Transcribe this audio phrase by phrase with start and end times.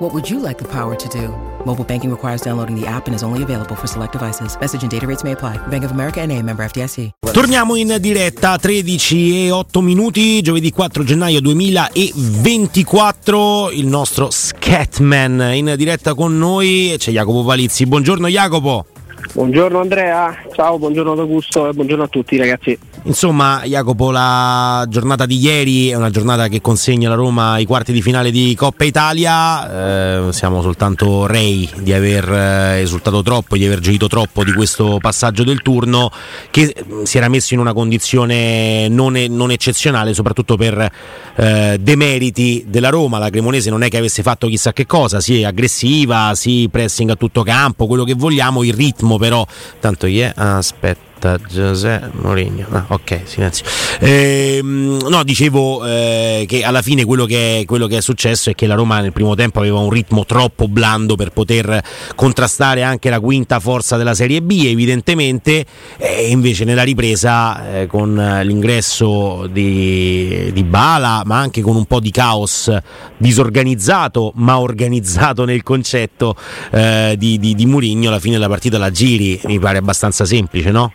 [0.00, 1.34] What would you like the power to do?
[1.64, 4.56] Mobile banking requires downloading the app and is only available for select devices.
[4.60, 5.56] Message and data rates may apply.
[5.66, 7.10] Bank of America NA, member FDIC.
[7.32, 13.72] Torniamo in diretta 13 e 8 minuti, giovedì 4 gennaio 2024.
[13.72, 17.84] Il nostro Scatman in diretta con noi c'è Jacopo Palizzi.
[17.86, 18.86] Buongiorno Jacopo.
[19.32, 22.78] Buongiorno Andrea, ciao, buongiorno ad Augusto e buongiorno a tutti ragazzi.
[23.04, 27.92] Insomma, Jacopo, la giornata di ieri è una giornata che consegna la Roma ai quarti
[27.92, 30.26] di finale di Coppa Italia.
[30.26, 34.98] Eh, siamo soltanto rei di aver eh, esultato troppo, di aver gioito troppo di questo
[35.00, 36.10] passaggio del turno,
[36.50, 40.90] che mm, si era messo in una condizione non, non eccezionale, soprattutto per
[41.36, 43.18] eh, demeriti della Roma.
[43.18, 47.16] La Cremonese non è che avesse fatto chissà che cosa, sì, aggressiva, sì, pressing a
[47.16, 49.46] tutto campo, quello che vogliamo, il ritmo però.
[49.80, 51.07] Tanto yeah, aspetta.
[51.48, 52.66] Giuseppe Mourinho.
[52.70, 53.64] Ah, ok, silenzio.
[54.00, 58.66] Ehm, no, dicevo eh, che alla fine quello che, quello che è successo è che
[58.66, 61.82] la Roma nel primo tempo aveva un ritmo troppo blando per poter
[62.14, 65.64] contrastare anche la quinta forza della Serie B, evidentemente,
[65.96, 68.14] e invece nella ripresa eh, con
[68.44, 72.72] l'ingresso di, di Bala, ma anche con un po' di caos
[73.16, 76.36] disorganizzato, ma organizzato nel concetto
[76.70, 80.70] eh, di, di, di Mourinho, alla fine la partita la giri, mi pare abbastanza semplice,
[80.70, 80.92] no?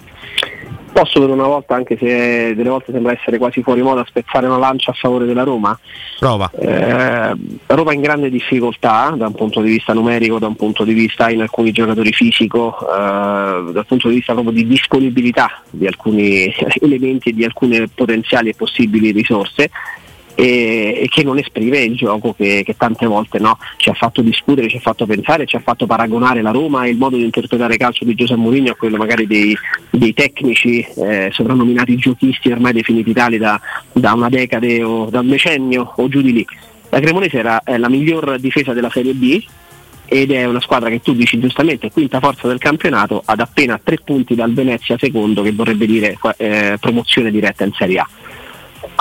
[0.93, 4.59] Posso per una volta, anche se delle volte sembra essere quasi fuori moda, spezzare una
[4.59, 5.77] lancia a favore della Roma?
[6.19, 6.51] Prova.
[6.55, 7.33] Eh,
[7.65, 11.31] Roma in grande difficoltà da un punto di vista numerico, da un punto di vista
[11.31, 17.29] in alcuni giocatori fisico, eh, dal punto di vista proprio di disponibilità di alcuni elementi
[17.29, 19.71] e di alcune potenziali e possibili risorse
[20.35, 24.21] e, e che non esprime il gioco che, che tante volte no, ci ha fatto
[24.21, 27.23] discutere, ci ha fatto pensare, ci ha fatto paragonare la Roma e il modo di
[27.23, 29.55] interpretare calcio di Giuseppe Mourinho a quello magari dei,
[29.89, 33.59] dei tecnici eh, soprannominati giochisti ormai definiti tali da,
[33.91, 36.45] da una decade o da un decennio o giù di lì.
[36.89, 39.43] La Cremonese era la miglior difesa della Serie B
[40.05, 43.97] ed è una squadra che tu dici giustamente quinta forza del campionato ad appena tre
[44.03, 48.07] punti dal Venezia secondo che vorrebbe dire eh, promozione diretta in Serie A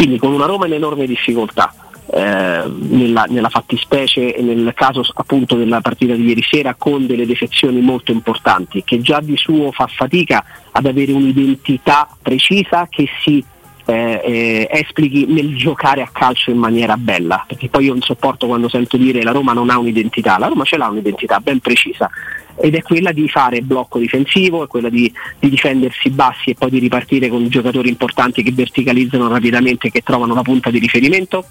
[0.02, 1.72] quindi con una Roma in enorme difficoltà.
[2.06, 7.24] eh, nella, nella fattispecie e nel caso appunto della partita di ieri sera con delle
[7.24, 13.42] defezioni molto importanti che già di suo fa fatica ad avere un'identità precisa che si
[13.84, 18.46] eh, eh, esplichi nel giocare a calcio in maniera bella, perché poi io non sopporto
[18.46, 22.10] quando sento dire la Roma non ha un'identità, la Roma ce l'ha un'identità ben precisa
[22.56, 26.70] ed è quella di fare blocco difensivo, è quella di, di difendersi bassi e poi
[26.70, 31.44] di ripartire con giocatori importanti che verticalizzano rapidamente e che trovano la punta di riferimento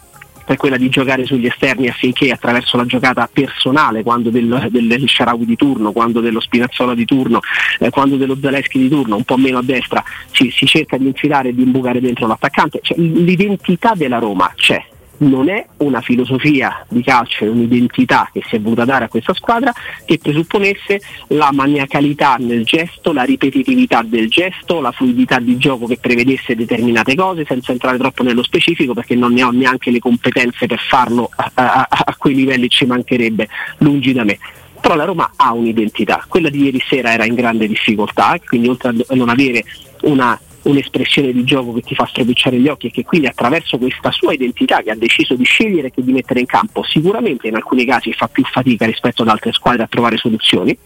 [0.54, 5.46] è quella di giocare sugli esterni affinché attraverso la giocata personale, quando del, del Sharawi
[5.46, 7.40] di turno, quando dello Spinazzola di turno,
[7.80, 11.08] eh, quando dello Zaleschi di turno, un po' meno a destra, si, si cerca di
[11.08, 12.80] infilare e di imbucare dentro l'attaccante.
[12.82, 14.84] Cioè, l'identità della Roma c'è,
[15.22, 19.34] non è una filosofia di calcio, è un'identità che si è voluta dare a questa
[19.34, 19.72] squadra
[20.06, 25.98] che presupponesse la maniacalità nel gesto, la ripetitività del gesto, la fluidità di gioco che
[25.98, 30.66] prevedesse determinate cose senza entrare troppo nello specifico perché non ne ho neanche le competenze
[30.66, 33.48] per farlo a, a, a quei livelli ci mancherebbe,
[33.80, 34.40] lungi da me.
[34.80, 38.90] Però la Roma ha un'identità, quella di ieri sera era in grande difficoltà, quindi oltre
[38.90, 39.64] a non avere
[40.02, 44.12] una un'espressione di gioco che ti fa stropicciare gli occhi e che quindi attraverso questa
[44.12, 47.86] sua identità che ha deciso di scegliere che di mettere in campo, sicuramente in alcuni
[47.86, 50.78] casi fa più fatica rispetto ad altre squadre a trovare soluzioni,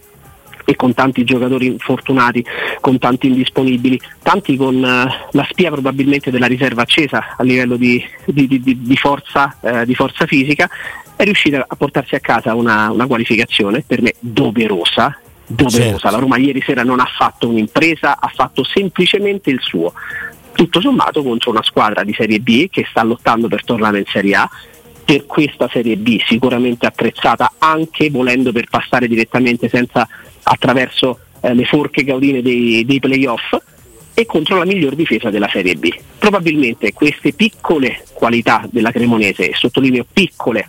[0.68, 2.44] e con tanti giocatori infortunati,
[2.80, 8.04] con tanti indisponibili, tanti con uh, la spia probabilmente della riserva accesa a livello di,
[8.24, 10.68] di, di, di forza, uh, forza, fisica,
[11.14, 15.90] è riuscita a portarsi a casa una, una qualificazione per me doverosa, doverosa.
[15.92, 16.10] Certo.
[16.10, 19.92] La Roma ieri sera non ha fatto un'impresa, ha fatto semplicemente il suo.
[20.52, 24.34] Tutto sommato contro una squadra di Serie B che sta lottando per tornare in Serie
[24.34, 24.50] A,
[25.04, 30.08] per questa Serie B, sicuramente attrezzata anche volendo per passare direttamente senza
[30.42, 33.56] attraverso eh, le forche gaudine dei, dei playoff
[34.14, 35.90] e contro la miglior difesa della Serie B.
[36.18, 40.68] Probabilmente queste piccole qualità della Cremonese, e sottolineo piccole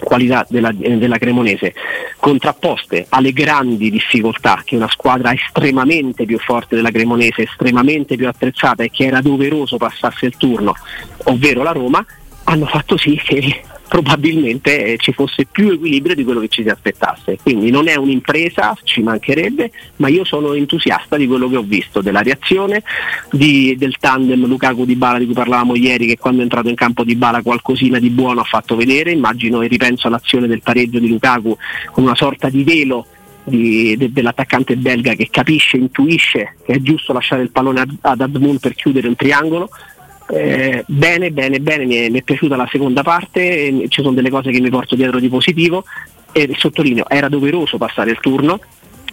[0.00, 1.74] qualità della, della, Cremonese
[2.18, 8.82] contrapposte alle grandi difficoltà che una squadra estremamente più forte della Cremonese, estremamente più attrezzata
[8.82, 10.74] e che era doveroso passasse il turno,
[11.24, 12.04] ovvero la Roma,
[12.44, 13.62] hanno fatto sì che
[13.94, 17.38] probabilmente eh, ci fosse più equilibrio di quello che ci si aspettasse.
[17.40, 22.00] Quindi non è un'impresa, ci mancherebbe, ma io sono entusiasta di quello che ho visto,
[22.00, 22.82] della reazione,
[23.30, 26.74] di, del tandem Lukaku di Bala di cui parlavamo ieri, che quando è entrato in
[26.74, 29.12] campo di Bala qualcosina di buono ha fatto vedere.
[29.12, 31.56] Immagino e ripenso all'azione del pareggio di Lukaku
[31.92, 33.06] con una sorta di velo
[33.44, 38.20] di, de, dell'attaccante belga che capisce, intuisce che è giusto lasciare il pallone ad, ad
[38.20, 39.70] Admoon per chiudere un triangolo
[40.28, 44.30] eh, bene, bene, bene, mi è, mi è, piaciuta la seconda parte, ci sono delle
[44.30, 45.84] cose che mi porto dietro di positivo
[46.32, 48.58] e sottolineo, era doveroso passare il turno,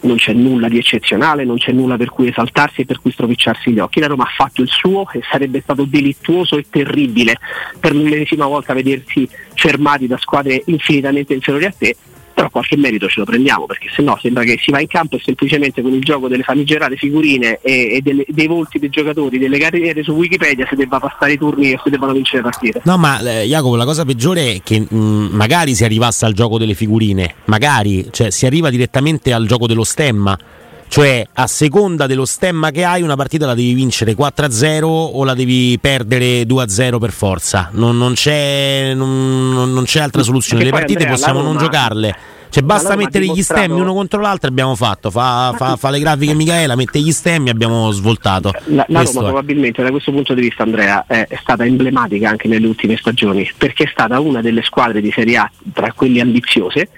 [0.01, 3.71] non c'è nulla di eccezionale, non c'è nulla per cui esaltarsi e per cui stropicciarsi
[3.71, 3.99] gli occhi.
[3.99, 7.37] La Roma ha fatto il suo e sarebbe stato delittuoso e terribile
[7.79, 11.95] per l'ennesima volta vedersi fermati da squadre infinitamente inferiori a te
[12.33, 15.15] però qualche merito ce lo prendiamo perché se no sembra che si va in campo
[15.15, 19.37] e semplicemente con il gioco delle famigerate figurine e, e delle, dei volti dei giocatori,
[19.37, 22.81] delle carriere su Wikipedia si debba passare i turni e si debbano vincere le partite.
[22.85, 26.33] No ma eh, Jacopo la cosa peggiore è che mh, mm, magari si arrivasse al
[26.33, 30.37] gioco delle figurine, magari cioè, si arriva direttamente al gioco dello stemma
[30.91, 35.33] cioè a seconda dello stemma che hai una partita la devi vincere 4-0 o la
[35.33, 37.69] devi perdere 2-0 per forza.
[37.71, 40.65] Non, non, c'è, non, non c'è, altra soluzione.
[40.65, 42.15] Le partite Andrea, possiamo non giocarle.
[42.49, 45.09] Cioè basta mettere gli stemmi uno contro l'altro abbiamo fatto.
[45.09, 48.51] Fa, fa, fa, le grafiche Michaela mette gli stemmi abbiamo svoltato.
[48.65, 52.49] La, la Roma probabilmente da questo punto di vista Andrea è, è, stata emblematica anche
[52.49, 56.89] nelle ultime stagioni perché è stata una delle squadre di Serie A tra quelle ambiziose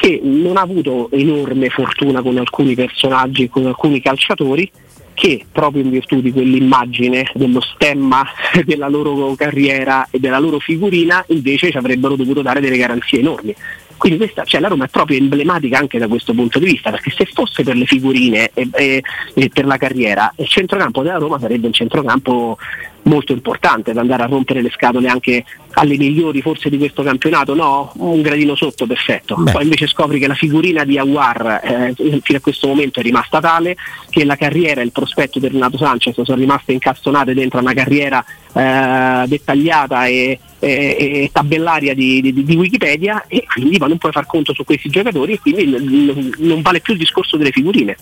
[0.00, 4.70] che non ha avuto enorme fortuna con alcuni personaggi e con alcuni calciatori
[5.12, 8.24] che proprio in virtù di quell'immagine dello stemma
[8.64, 13.54] della loro carriera e della loro figurina invece ci avrebbero dovuto dare delle garanzie enormi.
[13.98, 17.10] Quindi questa, cioè, la Roma è proprio emblematica anche da questo punto di vista, perché
[17.10, 19.02] se fosse per le figurine e, e,
[19.34, 22.56] e per la carriera, il centrocampo della Roma sarebbe un centrocampo
[23.02, 27.54] molto importante da andare a rompere le scatole anche alle migliori forse di questo campionato,
[27.54, 27.92] no?
[27.96, 29.36] Un gradino sotto, perfetto.
[29.36, 29.52] Beh.
[29.52, 33.40] Poi invece scopri che la figurina di Aguar eh, fino a questo momento è rimasta
[33.40, 33.76] tale,
[34.08, 38.24] che la carriera e il prospetto di Renato Sanchez sono rimaste incastonate dentro una carriera
[38.52, 44.26] eh, dettagliata e, e, e tabellaria di, di, di, Wikipedia e quindi non puoi far
[44.26, 47.96] conto su questi giocatori e quindi non, non vale più il discorso delle figurine.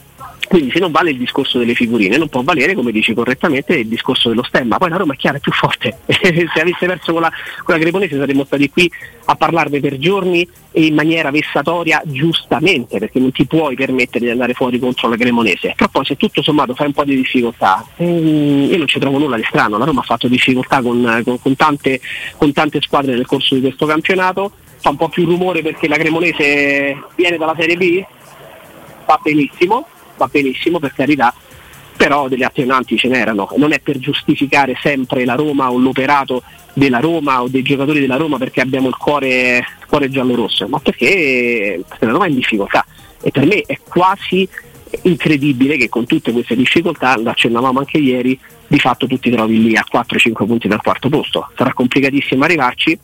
[0.48, 3.86] Quindi se non vale il discorso delle figurine, non può valere, come dici correttamente, il
[3.86, 4.78] discorso dello stemma.
[4.78, 5.98] Poi la Roma è chiara, è più forte.
[6.06, 7.30] se avesse perso con la,
[7.62, 8.90] con la Cremonese saremmo stati qui
[9.26, 14.30] a parlarne per giorni e in maniera vessatoria, giustamente, perché non ti puoi permettere di
[14.30, 15.74] andare fuori contro la Cremonese.
[15.76, 19.18] Però poi se tutto sommato fai un po' di difficoltà, ehm, io non ci trovo
[19.18, 19.76] nulla di strano.
[19.76, 22.00] La Roma ha fatto difficoltà con, con, con, tante,
[22.38, 24.50] con tante squadre nel corso di questo campionato.
[24.80, 28.04] Fa un po' più rumore perché la Cremonese viene dalla Serie B,
[29.04, 29.86] fa benissimo
[30.18, 31.32] va benissimo per carità,
[31.96, 33.48] però delle attenuanti ce n'erano.
[33.56, 36.42] Non è per giustificare sempre la Roma o l'operato
[36.74, 40.78] della Roma o dei giocatori della Roma perché abbiamo il cuore, il cuore giallo-rosso, ma
[40.80, 42.84] perché, perché la Roma è in difficoltà.
[43.22, 44.46] E per me è quasi
[45.02, 48.38] incredibile che con tutte queste difficoltà, lo accennavamo anche ieri,
[48.68, 51.50] di fatto tu ti trovi lì a 4-5 punti dal quarto posto.
[51.56, 52.98] Sarà complicatissimo arrivarci,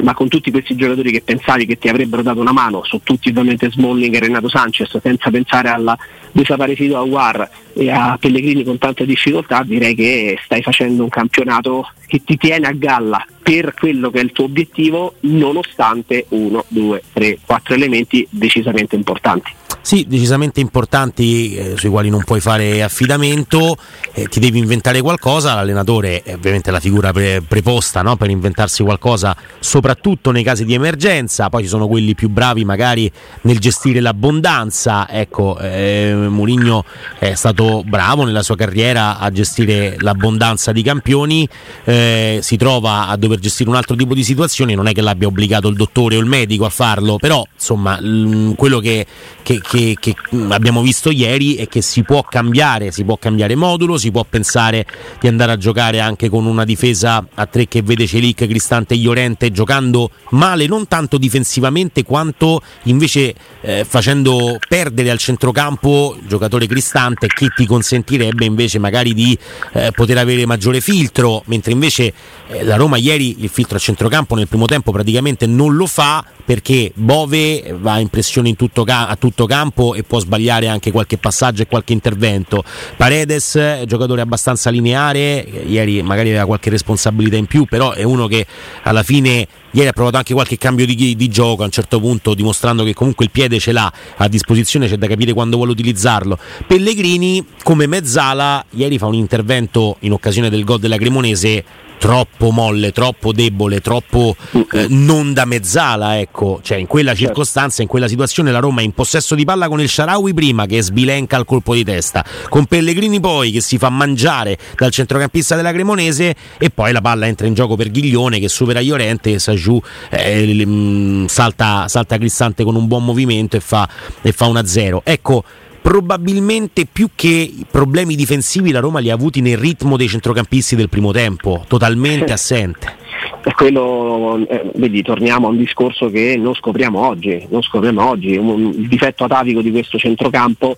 [0.00, 3.30] ma con tutti questi giocatori che pensavi che ti avrebbero dato una mano, su tutti
[3.30, 5.96] ovviamente Smalling e Renato Sanchez, senza pensare alla
[6.32, 12.22] desaparecido War e a Pellegrini con tante difficoltà, direi che stai facendo un campionato che
[12.22, 17.38] ti tiene a galla per quello che è il tuo obiettivo, nonostante uno, due, tre,
[17.44, 19.50] quattro elementi decisamente importanti.
[19.86, 23.76] Sì, decisamente importanti eh, sui quali non puoi fare affidamento,
[24.14, 28.16] eh, ti devi inventare qualcosa, l'allenatore è ovviamente la figura pre- preposta no?
[28.16, 33.08] per inventarsi qualcosa, soprattutto nei casi di emergenza, poi ci sono quelli più bravi magari
[33.42, 36.84] nel gestire l'abbondanza, ecco, eh, Mourinho
[37.20, 41.48] è stato bravo nella sua carriera a gestire l'abbondanza di campioni,
[41.84, 45.28] eh, si trova a dover gestire un altro tipo di situazioni, non è che l'abbia
[45.28, 49.06] obbligato il dottore o il medico a farlo, però insomma l- quello che,
[49.44, 50.14] che, che che, che,
[50.48, 54.86] abbiamo visto ieri è che si può cambiare, si può cambiare modulo, si può pensare
[55.20, 58.96] di andare a giocare anche con una difesa a tre che vede Celic, Cristante e
[58.96, 66.66] Iorente giocando male, non tanto difensivamente quanto invece eh, facendo perdere al centrocampo il giocatore
[66.66, 69.36] Cristante che ti consentirebbe invece magari di
[69.72, 72.12] eh, poter avere maggiore filtro, mentre invece
[72.48, 76.24] eh, la Roma ieri il filtro a centrocampo nel primo tempo praticamente non lo fa
[76.44, 81.18] perché Bove va in pressione in tutto a tutto campo e può sbagliare anche qualche
[81.18, 82.64] passaggio e qualche intervento.
[82.96, 88.46] Paredes, giocatore abbastanza lineare, ieri magari aveva qualche responsabilità in più, però è uno che
[88.82, 89.46] alla fine
[89.76, 92.94] ieri ha provato anche qualche cambio di, di, gioco a un certo punto dimostrando che
[92.94, 97.86] comunque il piede ce l'ha a disposizione c'è da capire quando vuole utilizzarlo Pellegrini come
[97.86, 101.64] mezzala ieri fa un intervento in occasione del gol della Cremonese
[101.98, 104.36] troppo molle, troppo debole, troppo
[104.72, 107.26] eh, non da mezzala, ecco, cioè in quella certo.
[107.26, 110.66] circostanza, in quella situazione la Roma è in possesso di palla con il Sharawi prima
[110.66, 115.56] che sbilenca il colpo di testa, con Pellegrini poi che si fa mangiare dal centrocampista
[115.56, 119.38] della Cremonese e poi la palla entra in gioco per Ghiglione che supera Iorente e
[119.38, 123.88] Sajù eh, salta, salta Cristante con un buon movimento e fa,
[124.22, 124.98] e fa 1-0.
[125.02, 125.44] Ecco,
[125.86, 130.88] probabilmente più che problemi difensivi la Roma li ha avuti nel ritmo dei centrocampisti del
[130.88, 133.05] primo tempo, totalmente assente.
[133.46, 138.36] Per quello, eh, vedi, torniamo a un discorso che non scopriamo oggi, non scopriamo oggi.
[138.36, 140.76] Un, il difetto atavico di questo centrocampo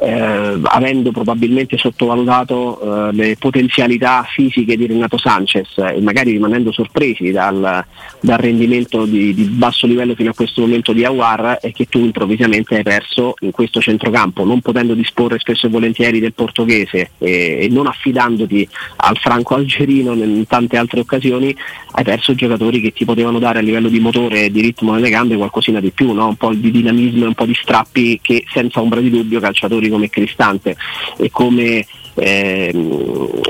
[0.00, 7.30] eh, avendo probabilmente sottovalutato eh, le potenzialità fisiche di Renato Sanchez e magari rimanendo sorpresi
[7.30, 7.84] dal,
[8.20, 11.98] dal rendimento di, di, basso livello fino a questo momento di Awar è che tu
[11.98, 17.58] improvvisamente hai perso in questo centrocampo, non potendo disporre spesso e volentieri del portoghese e,
[17.62, 21.54] e non affidandoti al franco algerino in tante altre occasioni,
[22.04, 25.08] hai perso giocatori che ti potevano dare a livello di motore e di ritmo nelle
[25.08, 26.28] gambe qualcosina di più, no?
[26.28, 29.88] un po' di dinamismo e un po' di strappi che senza ombra di dubbio calciatori
[29.88, 30.76] come Cristante
[31.16, 32.72] e come, eh,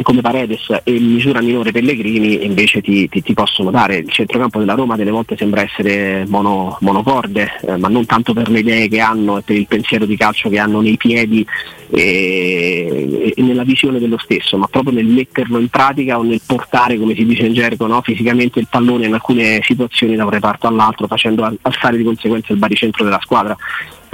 [0.03, 3.97] come Paredes e misura minore Pellegrini invece ti, ti, ti, possono dare.
[3.97, 8.49] Il centrocampo della Roma delle volte sembra essere mono, monocorde, eh, ma non tanto per
[8.49, 11.47] le idee che hanno e per il pensiero di calcio che hanno nei piedi
[11.91, 16.99] e, e, nella visione dello stesso, ma proprio nel metterlo in pratica o nel portare,
[16.99, 18.01] come si dice in gergo, no?
[18.03, 22.59] fisicamente il pallone in alcune situazioni da un reparto all'altro, facendo alzare di conseguenza il
[22.59, 23.57] baricentro della squadra.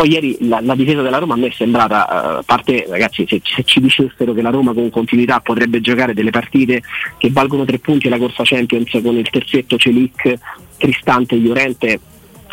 [0.00, 3.26] Poi ieri la, la, difesa della Roma a me è sembrata, uh, a parte ragazzi,
[3.28, 6.80] se, se, ci dicessero che la Roma con continuità potrebbe giocare delle partite
[7.18, 10.38] che valgono tre punti alla corsa Champions con il terzetto Celic,
[10.78, 12.00] Cristante e Llorente,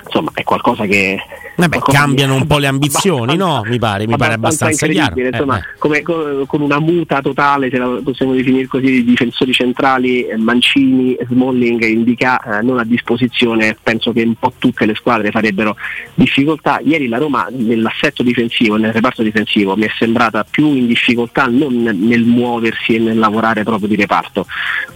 [0.08, 1.20] insomma è qualcosa che
[1.58, 3.64] Vabbè, cambiano un po' le ambizioni, no?
[3.66, 5.20] Mi pare, mi pare abbastanza chiaro.
[5.20, 5.78] Insomma, eh, eh.
[5.80, 11.18] come, con una muta totale, se la possiamo definire così, di difensori centrali, eh, Mancini,
[11.28, 15.76] Smalling, Indica eh, non a disposizione, penso che un po' tutte le squadre farebbero
[16.14, 16.80] difficoltà.
[16.84, 21.74] Ieri la Roma nell'assetto difensivo, nel reparto difensivo, mi è sembrata più in difficoltà non
[21.82, 24.46] nel muoversi e nel lavorare proprio di reparto,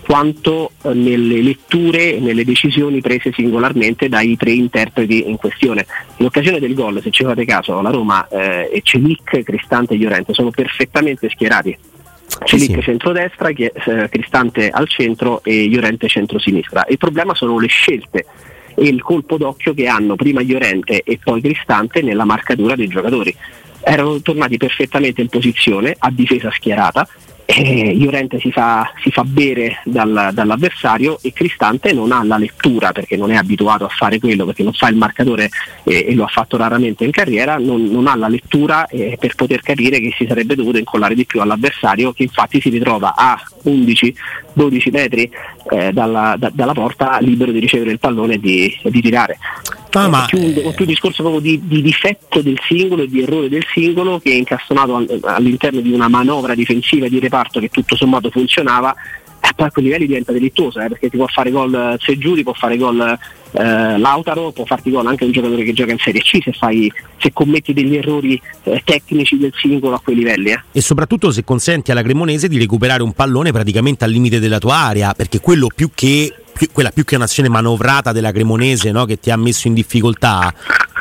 [0.05, 5.85] quanto eh, nelle letture e nelle decisioni prese singolarmente dai tre interpreti in questione.
[6.17, 9.93] In occasione occasione del gol, se ci fate caso, la Roma eh, e Celic, Cristante
[9.93, 11.77] e Llorente sono perfettamente schierati.
[12.43, 12.81] Celic sì.
[12.81, 16.85] centrodestra, eh, Cristante al centro e Llorente centro-sinistra.
[16.89, 18.25] Il problema sono le scelte
[18.73, 23.35] e il colpo d'occhio che hanno prima Llorente e poi Cristante nella marcatura dei giocatori.
[23.83, 27.07] Erano tornati perfettamente in posizione a difesa schierata
[27.55, 32.91] eh, Llorente si fa, si fa bere dal, dall'avversario e Cristante non ha la lettura
[32.91, 35.49] perché non è abituato a fare quello, perché non fa il marcatore
[35.83, 39.35] eh, e lo ha fatto raramente in carriera, non, non ha la lettura eh, per
[39.35, 43.39] poter capire che si sarebbe dovuto incollare di più all'avversario che infatti si ritrova a
[43.65, 44.13] 11-12
[44.91, 45.31] metri
[45.69, 49.37] eh, dalla, da, dalla, porta libero di ricevere il pallone e di, di tirare.
[49.93, 50.25] Ah, ma...
[50.25, 53.65] più, un, più un discorso proprio di, di, difetto del singolo e di errore del
[53.73, 58.95] singolo che è incastonato all'interno di una manovra difensiva di reparto che tutto sommato funzionava
[59.43, 62.53] e poi a quei livelli diventa delittuosa eh, perché ti può fare gol Seggiuri, può
[62.53, 66.37] fare gol eh, Lautaro, può farti gol anche un giocatore che gioca in Serie C
[66.43, 70.51] se, fai, se commetti degli errori eh, tecnici del singolo a quei livelli.
[70.51, 70.61] Eh.
[70.71, 74.75] E soprattutto se consenti alla Cremonese di recuperare un pallone praticamente al limite della tua
[74.75, 79.19] area, perché quello più che più, quella più che un'azione manovrata della Cremonese no, che
[79.19, 80.53] ti ha messo in difficoltà,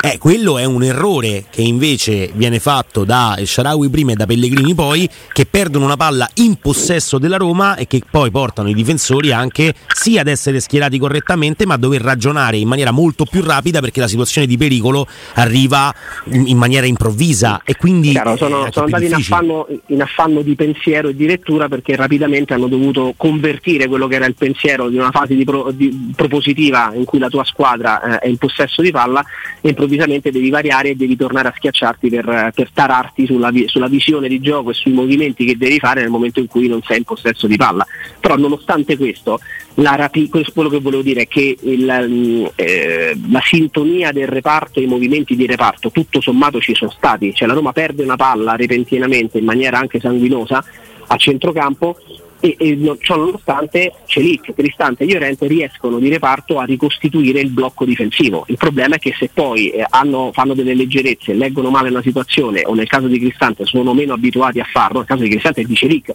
[0.03, 4.73] eh, quello è un errore che invece viene fatto da Sharawi prima e da Pellegrini
[4.73, 9.31] poi, che perdono una palla in possesso della Roma e che poi portano i difensori
[9.31, 13.79] anche sia ad essere schierati correttamente, ma a dover ragionare in maniera molto più rapida
[13.79, 15.93] perché la situazione di pericolo arriva
[16.31, 17.61] in, maniera improvvisa.
[17.63, 21.67] E quindi Chiaro, sono, sono andati in affanno, in affanno, di pensiero e di lettura
[21.67, 25.71] perché rapidamente hanno dovuto convertire quello che era il pensiero di una fase di pro,
[25.71, 29.23] di, propositiva in cui la tua squadra eh, è in possesso di palla
[29.59, 34.29] e improvvisamente devi variare e devi tornare a schiacciarti per, per tararti sulla, sulla, visione
[34.29, 37.03] di gioco e sui movimenti che devi fare nel momento in cui non sei in
[37.03, 37.85] possesso di palla.
[38.19, 39.39] Però nonostante questo,
[39.75, 44.87] rapi- quello che volevo dire è che il, eh, la sintonia del reparto e i
[44.87, 49.37] movimenti di reparto tutto sommato ci sono stati, cioè la Roma perde una palla repentinamente
[49.37, 50.63] in maniera anche sanguinosa
[51.07, 51.97] a centrocampo
[52.41, 57.49] e, e no, ciò nonostante Celic, Cristante e Llorente riescono di reparto a ricostituire il
[57.49, 58.43] blocco difensivo.
[58.47, 62.63] Il problema è che se poi eh, hanno, fanno delle leggerezze, leggono male una situazione
[62.65, 65.63] o nel caso di Cristante sono meno abituati a farlo, nel caso di Cristante è
[65.63, 66.13] di Celic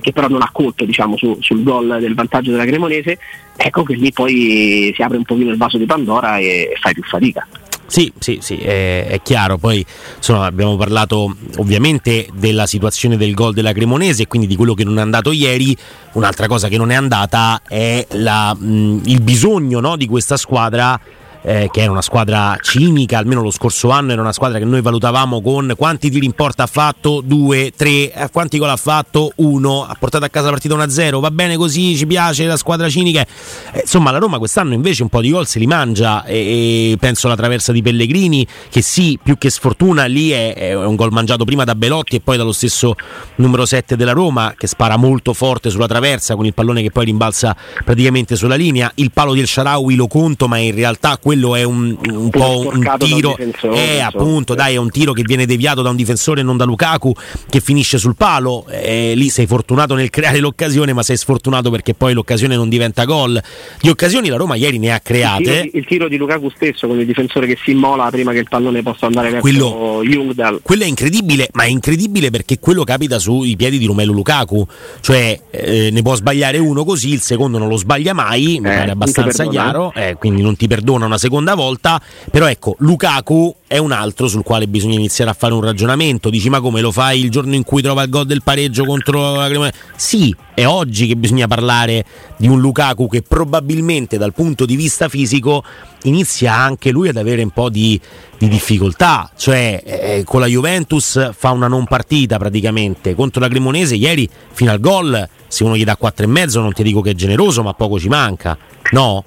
[0.00, 3.18] che però non ha colto diciamo, su, sul gol del vantaggio della Cremonese,
[3.56, 6.92] ecco che lì poi si apre un pochino il vaso di Pandora e, e fai
[6.92, 7.46] più fatica.
[7.90, 9.58] Sì, sì, sì, è, è chiaro.
[9.58, 9.84] Poi
[10.16, 14.84] insomma, abbiamo parlato ovviamente della situazione del gol della Cremonese e quindi di quello che
[14.84, 15.76] non è andato ieri.
[16.12, 20.98] Un'altra cosa che non è andata è la, mh, il bisogno no, di questa squadra
[21.42, 24.80] eh, che era una squadra cinica, almeno lo scorso anno era una squadra che noi
[24.80, 29.32] valutavamo con quanti tiri in porta ha fatto, due, tre, eh, quanti gol ha fatto,
[29.36, 32.88] uno, ha portato a casa la partita 1-0, va bene così, ci piace la squadra
[32.88, 33.26] cinica.
[33.72, 36.96] Eh, insomma la Roma quest'anno invece un po' di gol se li mangia e, e
[36.98, 41.12] penso alla traversa di Pellegrini che sì, più che sfortuna lì è, è un gol
[41.12, 42.94] mangiato prima da Belotti e poi dallo stesso
[43.36, 47.06] numero 7 della Roma che spara molto forte sulla traversa con il pallone che poi
[47.06, 51.62] rimbalza praticamente sulla linea, il palo del Sharawi lo conto ma in realtà quello è
[51.62, 53.36] un, un po' un tiro.
[53.36, 56.64] È appunto, dai, è un tiro che viene deviato da un difensore e non da
[56.64, 57.12] Lukaku
[57.48, 58.66] che finisce sul palo.
[58.68, 63.04] Eh, lì sei fortunato nel creare l'occasione, ma sei sfortunato perché poi l'occasione non diventa
[63.04, 63.40] gol.
[63.80, 65.52] Di occasioni la Roma ieri ne ha create.
[65.52, 68.38] Il tiro, il tiro di Lukaku stesso con il difensore che si immola prima che
[68.38, 70.58] il pallone possa andare verso quello, Jungdal.
[70.64, 74.66] Quello è incredibile, ma è incredibile perché quello capita sui piedi di Romelu Lukaku.
[74.98, 78.74] Cioè, eh, ne può sbagliare uno così, il secondo non lo sbaglia mai, mi eh,
[78.74, 82.00] pare abbastanza chiaro, eh, quindi non ti perdona una seconda volta,
[82.30, 86.28] però ecco, Lukaku è un altro sul quale bisogna iniziare a fare un ragionamento.
[86.28, 89.36] Dici, ma come lo fai il giorno in cui trova il gol del pareggio contro
[89.36, 89.76] la Cremonese?
[89.94, 92.04] Sì, è oggi che bisogna parlare
[92.36, 95.62] di un Lukaku che probabilmente dal punto di vista fisico
[96.02, 98.00] inizia anche lui ad avere un po' di,
[98.38, 99.30] di difficoltà.
[99.36, 103.14] Cioè, eh, con la Juventus fa una non partita praticamente.
[103.14, 107.00] Contro la Cremonese, ieri fino al gol, se uno gli dà 4,5, non ti dico
[107.02, 108.58] che è generoso, ma poco ci manca.
[108.90, 109.24] No?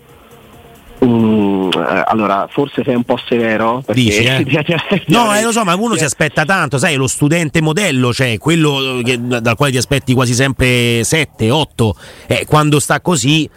[1.06, 3.84] Mm, eh, allora, forse sei un po' severo.
[3.94, 5.04] Dici, eh?
[5.08, 9.02] no, eh, lo so, ma uno si aspetta tanto, sai, lo studente modello, cioè quello
[9.04, 11.96] che, dal quale ti aspetti quasi sempre 7, 8.
[12.28, 13.50] Eh, quando sta così,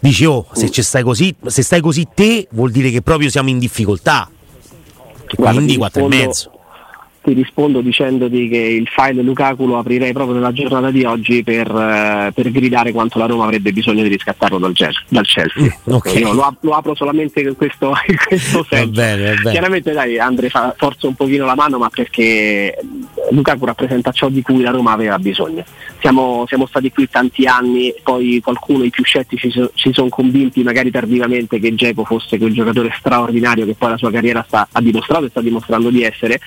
[0.00, 0.70] dici, oh, se, mm.
[0.70, 4.28] stai così, se stai così te, vuol dire che proprio siamo in difficoltà.
[5.34, 6.57] Quindi 4 e mezzo
[7.28, 11.68] ti rispondo dicendoti che il file Lukaku lo aprirei proprio nella giornata di oggi per,
[11.68, 14.72] eh, per gridare quanto la Roma avrebbe bisogno di riscattarlo dal,
[15.08, 15.62] dal Chelsea.
[15.62, 16.18] Mm, okay.
[16.18, 18.86] Io lo, lo, apro solamente in questo, in questo senso.
[18.86, 19.50] Va bene, va bene.
[19.50, 22.78] Chiaramente dai, Andre fa, forza un pochino la mano, ma perché
[23.30, 25.64] Lukaku rappresenta ciò di cui la Roma aveva bisogno.
[26.00, 30.90] Siamo, siamo stati qui tanti anni, poi qualcuno, i più scettici, si sono convinti magari
[30.90, 35.26] tardivamente che Geco fosse quel giocatore straordinario che poi la sua carriera sta, ha dimostrato
[35.26, 36.40] e sta dimostrando di essere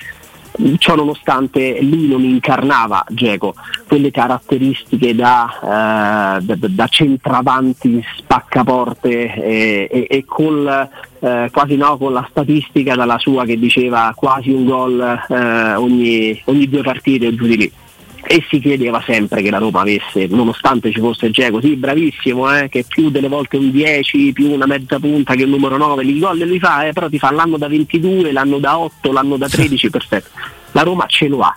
[0.78, 3.54] ciò nonostante lui non incarnava Geco
[3.88, 11.98] quelle caratteristiche da, eh, da, da centravanti spaccaporte e, e, e col, eh, quasi no,
[11.98, 17.36] con la statistica dalla sua che diceva quasi un gol eh, ogni, ogni, due partite
[17.36, 17.72] giù di lì
[18.24, 22.70] e si chiedeva sempre che la Roma avesse, nonostante ci fosse Geco, sì bravissimo, eh,
[22.70, 26.20] che più delle volte un 10, più una mezza punta che un numero 9, li
[26.20, 29.48] gol li fa, eh, però ti fa l'anno da 22, l'anno da 8, l'anno da
[29.48, 30.30] 13, perfetto.
[30.72, 31.56] La Roma ce lo ha,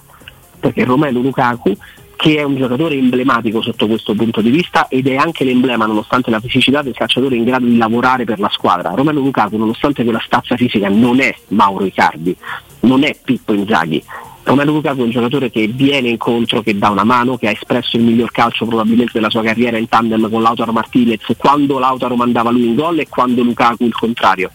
[0.59, 1.77] perché Romelu Lukaku
[2.17, 6.31] che è un giocatore emblematico sotto questo punto di vista ed è anche l'emblema, nonostante
[6.31, 8.95] la fisicità, del calciatore in grado di lavorare per la squadra.
[8.95, 12.35] Romelu Lukaku, nonostante quella stazza fisica, non è Mauro Icardi,
[12.81, 14.03] non è Pippo Inzaghi,
[14.45, 17.97] Romelu Lukaku è un giocatore che viene incontro, che dà una mano, che ha espresso
[17.97, 22.51] il miglior calcio probabilmente della sua carriera in tandem con Lautaro Martinez quando Lautaro mandava
[22.51, 24.51] lui in gol e quando Lukaku il contrario.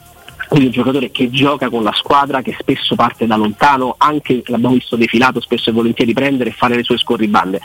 [0.47, 4.75] Quindi un giocatore che gioca con la squadra, che spesso parte da lontano, anche l'abbiamo
[4.75, 7.59] visto defilato spesso e volentieri prendere e fare le sue scorribande.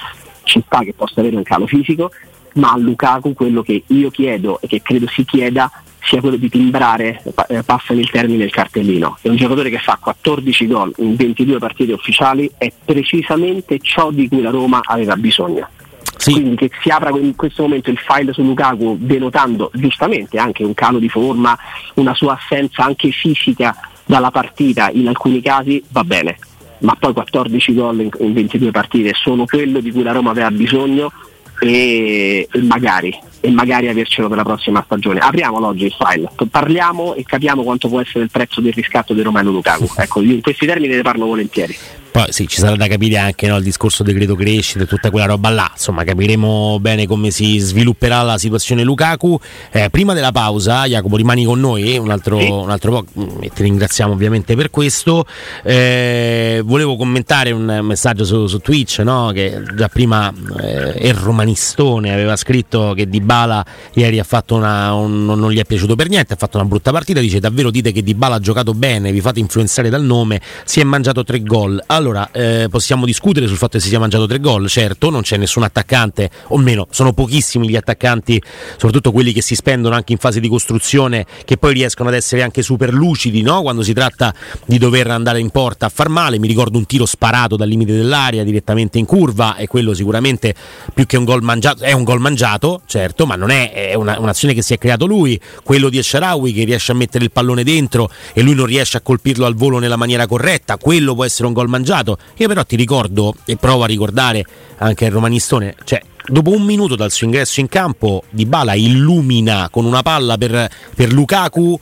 [0.45, 2.11] Ci sta che possa avere un calo fisico,
[2.55, 5.71] ma a Lukaku quello che io chiedo e che credo si chieda
[6.05, 9.19] sia quello di timbrare, eh, passami il termine, il cartellino.
[9.21, 14.29] È un giocatore che fa 14 gol in 22 partite ufficiali, è precisamente ciò di
[14.29, 15.69] cui la Roma aveva bisogno.
[16.17, 16.33] Sì.
[16.33, 20.75] Quindi che si apra in questo momento il file su Lukaku denotando giustamente anche un
[20.75, 21.57] calo di forma,
[21.95, 26.38] una sua assenza anche fisica dalla partita in alcuni casi, va bene.
[26.79, 30.51] Ma poi 14 gol in, in 22 partite sono quello di cui la Roma aveva
[30.51, 31.12] bisogno
[31.61, 35.21] e, e magari e magari avercelo per la prossima stagione.
[35.21, 39.21] Apriamolo oggi il file, parliamo e capiamo quanto può essere il prezzo del riscatto di
[39.21, 39.87] Romano Lukaku.
[40.05, 41.77] Ecco, in questi termini ne parlo volentieri.
[42.14, 45.27] Poi sì, ci sarà da capire anche no, il discorso decreto crescita e tutta quella
[45.27, 45.69] roba là.
[45.73, 49.37] Insomma, capiremo bene come si svilupperà la situazione Lukaku.
[49.73, 52.49] Eh, prima della pausa, Jacopo, rimani con noi un altro, sì.
[52.49, 55.27] un altro po' mm, e ti ringraziamo ovviamente per questo.
[55.64, 61.14] Eh, volevo commentare un messaggio su, su Twitch, no, che già prima eh, il
[61.45, 66.09] romanistone aveva scritto che Dybala ieri ha fatto una, un, non gli è piaciuto per
[66.09, 67.21] niente, ha fatto una brutta partita.
[67.21, 70.85] Dice davvero dite che Dybala ha giocato bene, vi fate influenzare dal nome, si è
[70.85, 71.81] mangiato tre gol.
[71.87, 75.37] Allora, eh, possiamo discutere sul fatto che si sia mangiato tre gol, certo, non c'è
[75.37, 80.19] nessun attaccante, o meno, sono pochissimi gli attaccanti, soprattutto quelli che si spendono anche in
[80.19, 83.63] fase di costruzione, che poi riescono ad essere anche super lucidi, no?
[83.63, 86.39] quando si tratta di dover andare in porta a far male.
[86.39, 90.55] Mi ricordo un tiro sparato dal limite dell'area direttamente in curva, e quello sicuramente
[90.93, 94.18] più che un gol mangiato, è un gol mangiato, certo, ma non è, è una,
[94.18, 95.40] un'azione che si è creato lui.
[95.62, 99.01] Quello di Esharawi che riesce a mettere il pallone dentro e lui non riesce a
[99.01, 102.18] colpirlo al volo nella maniera corretta, quello può essere un gol mangiato.
[102.37, 104.44] Io però ti ricordo e provo a ricordare
[104.79, 109.68] anche il romanistone, cioè dopo un minuto dal suo ingresso in campo Di Bala illumina
[109.70, 111.79] con una palla per, per Lukaku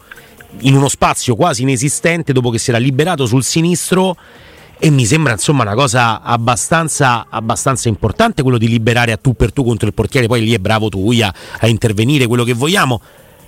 [0.60, 4.16] in uno spazio quasi inesistente dopo che si era liberato sul sinistro
[4.84, 9.52] e mi sembra insomma una cosa abbastanza, abbastanza, importante quello di liberare a tu per
[9.52, 13.00] tu contro il portiere, poi lì è bravo tu a, a intervenire, quello che vogliamo,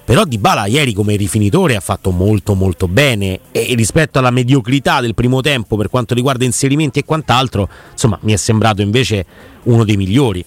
[0.05, 3.41] però Di Bala ieri come rifinitore ha fatto molto molto bene.
[3.51, 8.33] E rispetto alla mediocrità del primo tempo per quanto riguarda inserimenti e quant'altro, insomma mi
[8.33, 9.27] è sembrato invece
[9.65, 10.45] uno dei migliori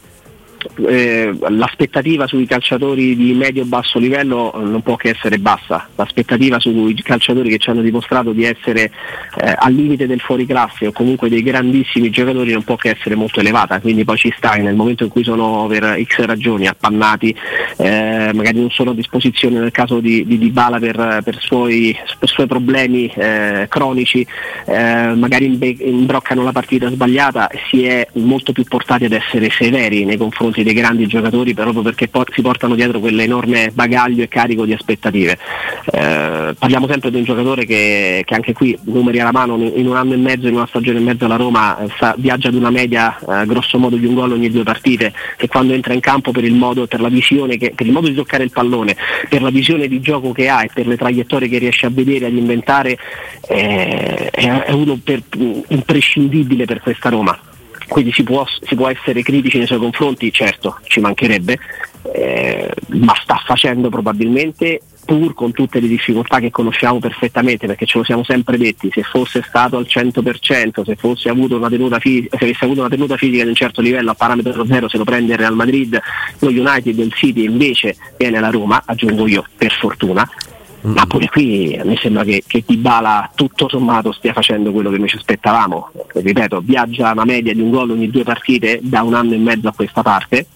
[0.88, 6.94] eh, l'aspettativa sui calciatori di medio-basso livello eh, non può che essere bassa, l'aspettativa sui
[7.02, 8.92] calciatori che ci hanno dimostrato di essere
[9.40, 13.40] eh, al limite del fuoriclasse o comunque dei grandissimi giocatori non può che essere molto
[13.40, 17.36] elevata, quindi poi ci stai nel momento in cui sono per X ragioni appannati,
[17.78, 21.96] eh, magari non sono a disposizione nel caso di, di, di Bala per, per, suoi,
[22.18, 24.26] per, suoi, problemi eh, cronici,
[24.66, 30.47] magari imbroccano la partita sbagliata, si è molto più portati ad essere severi nei confronti
[30.48, 34.74] confronti dei grandi giocatori proprio perché por- si portano dietro quell'enorme bagaglio e carico di
[34.74, 35.38] aspettative.
[35.92, 39.96] Eh, parliamo sempre di un giocatore che, che, anche qui, numeri alla mano, in un
[39.96, 42.70] anno e mezzo, in una stagione e mezzo alla Roma, eh, sa, viaggia ad una
[42.70, 46.32] media eh, grosso modo di un gol ogni due partite, che quando entra in campo
[46.32, 48.96] per il modo, per la visione, che, per il modo di toccare il pallone,
[49.30, 52.26] per la visione di gioco che ha e per le traiettorie che riesce a vedere,
[52.26, 52.98] ad inventare,
[53.48, 55.22] eh, è uno per,
[55.68, 57.38] imprescindibile per questa Roma
[57.88, 61.58] quindi si può, si può, essere critici nei suoi confronti, certo, ci mancherebbe,
[62.14, 67.98] eh, ma sta facendo probabilmente pur con tutte le difficoltà che conosciamo perfettamente, perché ce
[67.98, 72.38] lo siamo sempre detti, se fosse stato al 100%, se, fosse avuto una tenuta fisica,
[72.38, 75.06] se avesse avuto una tenuta fisica di un certo livello a parametro zero se lo
[75.06, 75.98] prende il Real Madrid,
[76.40, 80.30] lo United, il City invece viene la Roma, aggiungo io, per fortuna,
[80.82, 84.98] ma pure qui a me sembra che, che Dybala tutto sommato stia facendo quello che
[84.98, 85.92] noi ci aspettavamo.
[86.14, 89.68] Ripeto, viaggia una media di un gol ogni due partite da un anno e mezzo
[89.68, 90.48] a questa parte.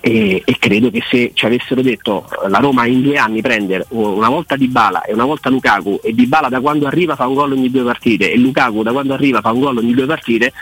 [0.00, 4.28] E, e, credo che se ci avessero detto la Roma in due anni prende una
[4.28, 7.70] volta Dybala e una volta Lukaku e Dybala da quando arriva fa un gol ogni
[7.70, 10.52] due partite e Lukaku da quando arriva fa un gol ogni due partite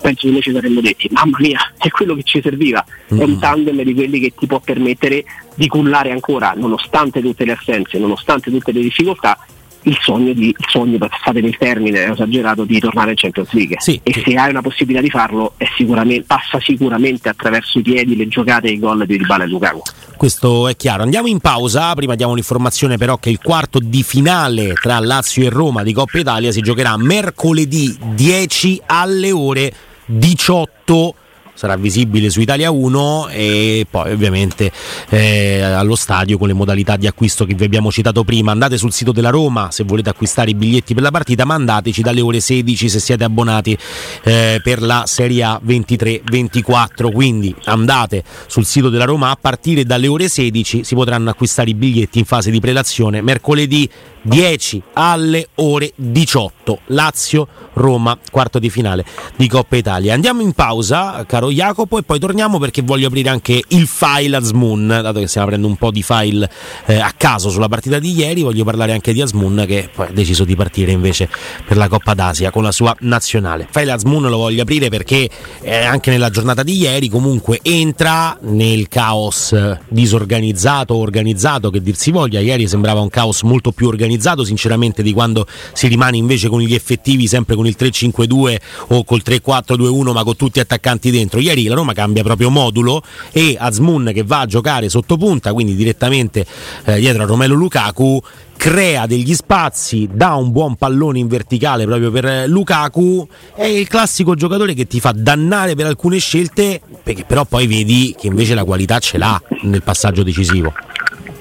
[0.00, 3.20] penso che noi ci saremmo detti mamma mia è quello che ci serviva mm.
[3.20, 3.38] è un mm.
[3.40, 8.50] tandem di quelli che ti può permettere di cullare ancora nonostante tutte le assenze nonostante
[8.50, 9.38] tutte le difficoltà
[9.86, 13.76] il sogno, di, il sogno passatemi il termine, è esagerato, di tornare in Champions League.
[13.78, 14.22] Sì, e sì.
[14.24, 18.72] se hai una possibilità di farlo sicuramente, passa sicuramente attraverso i piedi, le giocate e
[18.72, 19.82] i gol di Dybala e Lukaku.
[20.16, 21.02] Questo è chiaro.
[21.02, 25.50] Andiamo in pausa, prima diamo l'informazione però che il quarto di finale tra Lazio e
[25.50, 29.72] Roma di Coppa Italia si giocherà mercoledì 10 alle ore
[30.06, 31.14] 18
[31.56, 34.70] sarà visibile su Italia 1 e poi ovviamente
[35.08, 38.52] eh, allo stadio con le modalità di acquisto che vi abbiamo citato prima.
[38.52, 42.20] Andate sul sito della Roma se volete acquistare i biglietti per la partita, mandateci dalle
[42.20, 43.76] ore 16 se siete abbonati
[44.22, 47.10] eh, per la Serie A 23-24.
[47.10, 51.74] Quindi andate sul sito della Roma a partire dalle ore 16 si potranno acquistare i
[51.74, 53.88] biglietti in fase di prelazione mercoledì
[54.26, 56.80] 10 alle ore 18.
[56.86, 59.04] Lazio Roma, quarto di finale
[59.36, 60.14] di Coppa Italia.
[60.14, 64.88] Andiamo in pausa, caro Jacopo, e poi torniamo perché voglio aprire anche il file Asmoon,
[64.88, 66.50] dato che stiamo aprendo un po' di file
[66.86, 70.12] eh, a caso sulla partita di ieri, voglio parlare anche di Asmoon che poi ha
[70.12, 71.28] deciso di partire invece
[71.64, 73.68] per la Coppa d'Asia con la sua nazionale.
[73.70, 75.28] File Asmoon lo voglio aprire perché
[75.60, 79.54] eh, anche nella giornata di ieri comunque entra nel caos
[79.88, 85.02] disorganizzato, organizzato che dir si voglia, ieri sembrava un caos molto più organizzato organizzato sinceramente
[85.02, 88.56] di quando si rimane invece con gli effettivi sempre con il 3-5-2
[88.88, 91.38] o col 3-4-2-1 ma con tutti attaccanti dentro.
[91.38, 95.74] Ieri la Roma cambia proprio modulo e Azmoun che va a giocare sotto punta, quindi
[95.74, 96.46] direttamente
[96.84, 98.20] eh, dietro a Romelo Lukaku
[98.56, 104.34] crea degli spazi, dà un buon pallone in verticale proprio per Lukaku, è il classico
[104.34, 108.64] giocatore che ti fa dannare per alcune scelte, perché però poi vedi che invece la
[108.64, 110.72] qualità ce l'ha nel passaggio decisivo.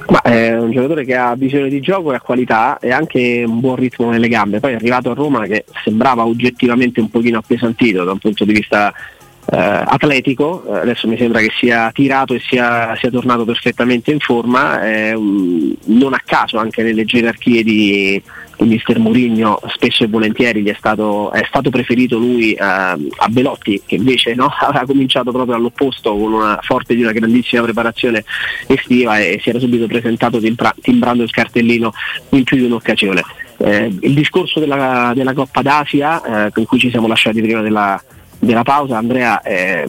[0.08, 3.60] Ma è un giocatore che ha visione di gioco e ha qualità e anche un
[3.60, 4.60] buon ritmo nelle gambe.
[4.60, 8.54] Poi è arrivato a Roma che sembrava oggettivamente un pochino appesantito da un punto di
[8.54, 8.94] vista
[9.52, 14.20] eh, atletico, eh, adesso mi sembra che sia tirato e sia, sia tornato perfettamente in
[14.20, 14.80] forma,
[15.14, 18.22] um, non a caso anche nelle gerarchie di
[18.60, 23.82] Mister Mourinho spesso e volentieri gli è stato, è stato preferito lui eh, a Belotti
[23.86, 28.24] che invece no, aveva cominciato proprio all'opposto con una forte di una grandissima preparazione
[28.68, 31.94] estiva e, e si era subito presentato timbra, timbrando il cartellino
[32.30, 33.24] in più di un'occasione.
[33.58, 38.02] Eh, il discorso della, della Coppa d'Asia eh, con cui ci siamo lasciati prima della,
[38.46, 39.86] della pausa, Andrea, è,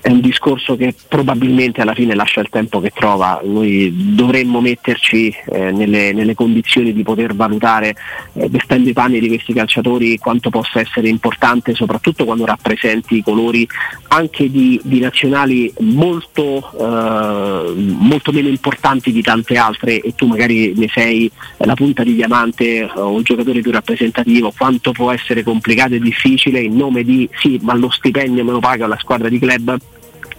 [0.00, 3.40] è, un discorso che probabilmente alla fine lascia il tempo che trova.
[3.44, 7.94] Noi dovremmo metterci eh, nelle, nelle, condizioni di poter valutare,
[8.34, 13.22] eh, vestendo i panni di questi calciatori, quanto possa essere importante, soprattutto quando rappresenti i
[13.22, 13.66] colori
[14.08, 20.72] anche di, di nazionali molto, eh, molto, meno importanti di tante altre e tu magari
[20.76, 25.42] ne sei la punta di diamante eh, o il giocatore più rappresentativo, quanto può essere
[25.42, 29.28] complicato e difficile in nome di sì, ma lo stipendio me lo paga la squadra
[29.28, 29.78] di club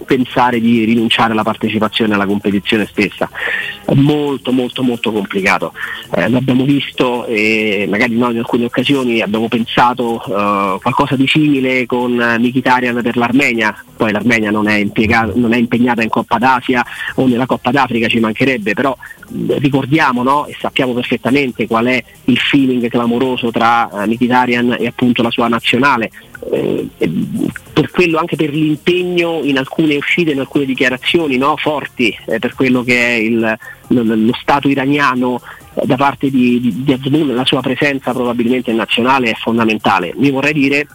[0.04, 3.28] pensare di rinunciare alla partecipazione alla competizione stessa.
[3.84, 5.72] È molto molto molto complicato.
[6.14, 11.86] Eh, l'abbiamo visto e magari noi in alcune occasioni abbiamo pensato uh, qualcosa di simile
[11.86, 14.84] con Mikitarian per l'Armenia, poi l'Armenia non è,
[15.34, 16.84] non è, impegnata in Coppa d'Asia
[17.16, 18.96] o nella Coppa d'Africa ci mancherebbe, però
[19.58, 20.46] ricordiamo no?
[20.46, 25.48] e sappiamo perfettamente qual è il feeling clamoroso tra uh, Mikitarian e appunto la sua
[25.48, 26.10] nazionale.
[26.50, 26.88] Eh,
[27.72, 31.56] per quello, anche per l'impegno in alcune uscite, in alcune dichiarazioni no?
[31.56, 35.40] forti eh, per quello che è il, lo, lo Stato iraniano
[35.74, 40.12] eh, da parte di, di, di Azmoun, la sua presenza probabilmente nazionale è fondamentale.
[40.16, 40.86] Mi vorrei dire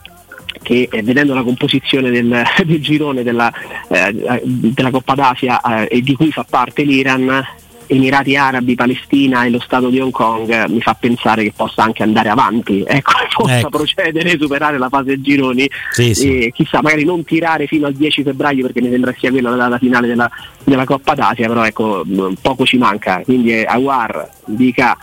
[0.61, 3.51] che eh, vedendo la composizione del, del girone della,
[3.87, 7.43] eh, della, Coppa d'Asia eh, e di cui fa parte l'Iran,
[7.91, 12.03] Emirati Arabi, Palestina e lo Stato di Hong Kong mi fa pensare che possa anche
[12.03, 13.69] andare avanti, ecco, possa ecco.
[13.69, 16.39] procedere, superare la fase gironi sì, sì.
[16.39, 19.55] e chissà, magari non tirare fino al 10 febbraio perché mi sembra sia quella la
[19.57, 20.29] data finale della,
[20.63, 22.05] della Coppa d'Asia, però ecco,
[22.41, 24.97] poco ci manca, quindi Awar, Dica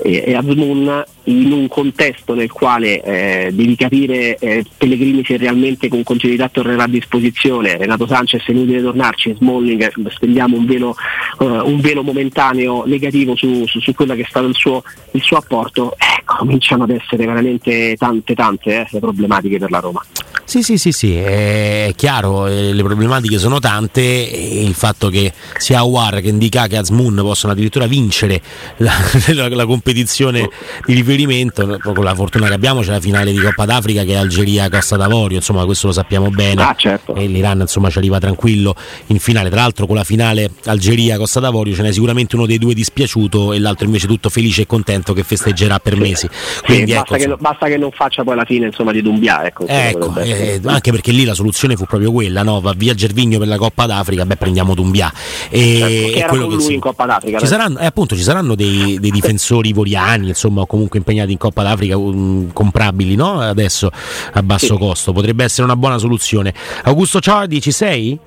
[0.00, 5.88] e, e Azmoun in un contesto nel quale eh, devi capire eh, Pellegrini se realmente
[5.88, 10.96] con continuità tornerà a disposizione, Renato Sanchez è inutile tornarci, Smalling spendiamo un velo,
[11.38, 15.22] uh, un velo momentaneo negativo su, su, su, quello che è stato il suo, il
[15.22, 20.02] suo apporto, eh, cominciano ad essere veramente tante tante eh, le problematiche per la Roma.
[20.44, 25.32] Sì, sì, sì, sì, è chiaro, eh, le problematiche sono tante e il fatto che
[25.56, 28.40] sia Awar che Indica che Azmoun possono addirittura vincere
[28.78, 28.92] la,
[29.32, 30.48] la, la competizione
[30.84, 34.16] di riferimento, con la fortuna che abbiamo c'è la finale di Coppa d'Africa che è
[34.16, 37.14] Algeria-Costa d'Avorio, insomma questo lo sappiamo bene ah, certo.
[37.14, 38.74] e l'Iran insomma ci arriva tranquillo
[39.06, 42.74] in finale, tra l'altro con la finale Algeria-Costa d'Avorio ce n'è sicuramente uno dei due
[42.74, 46.28] dispiaciuto e l'altro invece tutto felice e contento che festeggerà per mesi.
[46.64, 49.02] Quindi, sì, ecco, basta, che no, basta, che non faccia poi la fine insomma, di
[49.02, 49.44] Dumbia.
[49.46, 52.60] Ecco, ecco eh, anche perché lì la soluzione fu proprio quella, no?
[52.60, 55.12] va via Gervigno per la Coppa d'Africa, beh prendiamo Dumbia.
[55.48, 56.74] E, certo, era quello con lui si...
[56.74, 57.38] in Coppa d'Africa.
[57.38, 61.62] Ci saranno, eh, appunto, ci saranno dei, dei difensori ivoriani, insomma, comunque impegnati in Coppa
[61.62, 63.40] d'Africa um, comprabili no?
[63.40, 63.90] adesso
[64.32, 64.78] a basso sì.
[64.78, 66.54] costo, potrebbe essere una buona soluzione.
[66.84, 68.18] Augusto Ciardi, ci sei?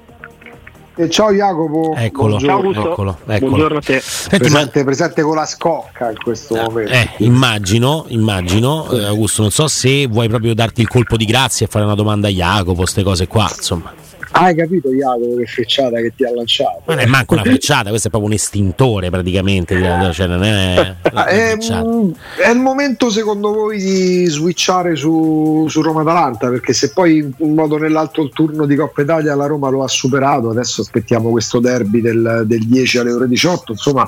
[0.97, 1.93] Eh, ciao Jacopo.
[1.97, 3.49] Eccolo, ciao eccolo, eccolo.
[3.49, 3.99] Buongiorno a te.
[3.99, 4.85] Senti, presente, ma...
[4.85, 6.91] presente, con la scocca in questo eh, momento.
[6.93, 11.65] Eh, immagino, immagino, eh, Augusto, non so se vuoi proprio darti il colpo di grazia
[11.65, 13.93] e fare una domanda a Jacopo, queste cose qua, insomma.
[14.37, 16.81] Hai capito Jacopo che frecciata che ti ha lanciato?
[16.87, 19.81] Non è manco una frecciata, questo è proprio un estintore praticamente.
[20.11, 20.95] Cioè non è,
[21.25, 27.33] è, è, il momento secondo voi di switchare su, su Roma-Atalanta perché se poi in
[27.37, 30.81] un modo o nell'altro il turno di Coppa Italia la Roma lo ha superato, adesso
[30.81, 34.05] aspettiamo questo derby del, del 10 alle ore 18, insomma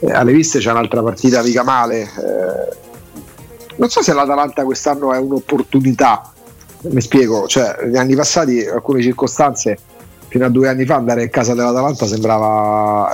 [0.00, 2.00] eh, alle viste c'è un'altra partita mica male.
[2.00, 2.76] Eh,
[3.76, 6.32] non so se l'Atalanta quest'anno è un'opportunità
[6.82, 9.78] mi spiego, cioè negli anni passati alcune circostanze
[10.28, 13.08] fino a due anni fa andare a casa dell'Atalanta sembrava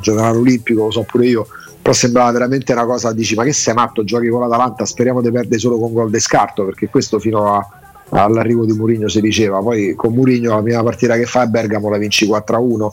[0.00, 1.46] giocare all'Olimpico, lo so pure io,
[1.80, 5.30] però sembrava veramente una cosa, dici ma che sei matto, giochi con l'Atalanta, speriamo di
[5.30, 7.66] perdere solo con gol di scarto, perché questo fino a,
[8.10, 11.88] all'arrivo di Mourinho si diceva, poi con Mourinho la prima partita che fa è Bergamo
[11.88, 12.88] la vinci 4-1,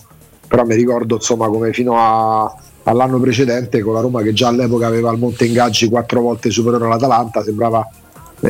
[0.48, 4.88] però mi ricordo insomma come fino a all'anno precedente con la Roma che già all'epoca
[4.88, 7.88] aveva il monte ingaggi quattro volte superiore all'Atalanta, sembrava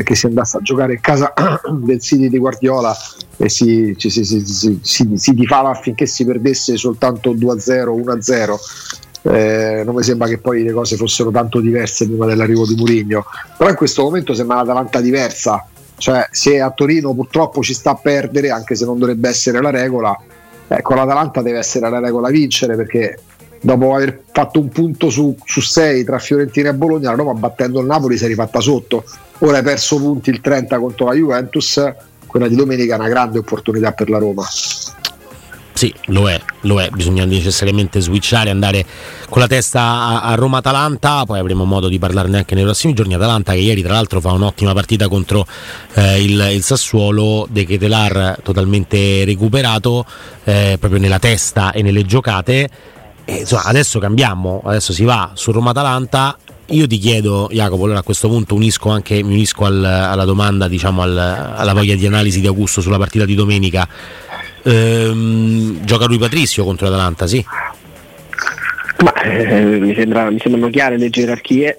[0.03, 1.33] che si andasse a giocare in casa
[1.71, 2.95] del City di Guardiola
[3.37, 8.55] e si, si, si, si, tifava affinché si perdesse soltanto 2-0, 1-0.
[9.27, 13.25] Eh, non mi sembra che poi le cose fossero tanto diverse prima dell'arrivo di Murigno,
[13.57, 15.65] però in questo momento sembra l'Atalanta diversa,
[15.97, 19.71] cioè se a Torino purtroppo ci sta a perdere, anche se non dovrebbe essere la
[19.71, 20.15] regola,
[20.67, 23.17] ecco l'Atalanta deve essere la regola vincere perché
[23.65, 27.79] dopo aver fatto un punto su, su sei tra Fiorentina e Bologna, la Roma battendo
[27.79, 29.03] il Napoli si è rifatta sotto.
[29.39, 31.93] Ora hai perso punti il 30 contro la Juventus,
[32.25, 34.45] quella di domenica è una grande opportunità per la Roma.
[35.75, 38.85] Sì, lo è, lo è, bisogna necessariamente switchare, andare
[39.27, 43.13] con la testa a, a Roma-Atalanta, poi avremo modo di parlarne anche nei prossimi giorni.
[43.13, 45.45] Atalanta che ieri tra l'altro fa un'ottima partita contro
[45.95, 50.05] eh, il, il, Sassuolo, De Ketelar totalmente recuperato
[50.45, 52.69] eh, proprio nella testa e nelle giocate.
[53.25, 56.37] E, insomma, adesso cambiamo, adesso si va su Roma-Atalanta
[56.67, 60.67] io ti chiedo, Jacopo, allora a questo punto unisco anche, mi unisco al, alla domanda,
[60.67, 63.87] diciamo, al, alla voglia di analisi di Augusto sulla partita di domenica.
[64.63, 67.45] Ehm, gioca lui Patrizio contro l'Atalanta, sì?
[69.03, 71.77] Ma, eh, mi, sembra, mi, sembrano chiare le gerarchie.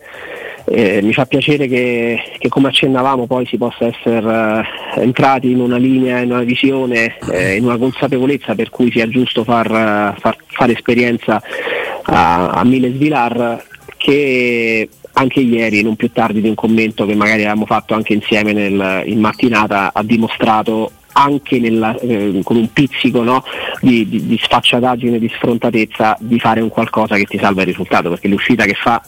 [0.68, 4.64] Eh, mi fa piacere che, che, come accennavamo poi si possa essere
[4.96, 9.08] uh, entrati in una linea, in una visione, eh, in una consapevolezza per cui sia
[9.08, 11.40] giusto far, far fare esperienza
[12.02, 13.64] a, a Miles Vilar
[14.06, 18.52] che anche ieri, non più tardi di un commento che magari avevamo fatto anche insieme
[18.52, 23.42] nel, in mattinata, ha dimostrato anche nella, eh, con un pizzico no,
[23.80, 28.10] di, di, di sfacciataggine, di sfrontatezza, di fare un qualcosa che ti salva il risultato,
[28.10, 29.02] perché l'uscita che fa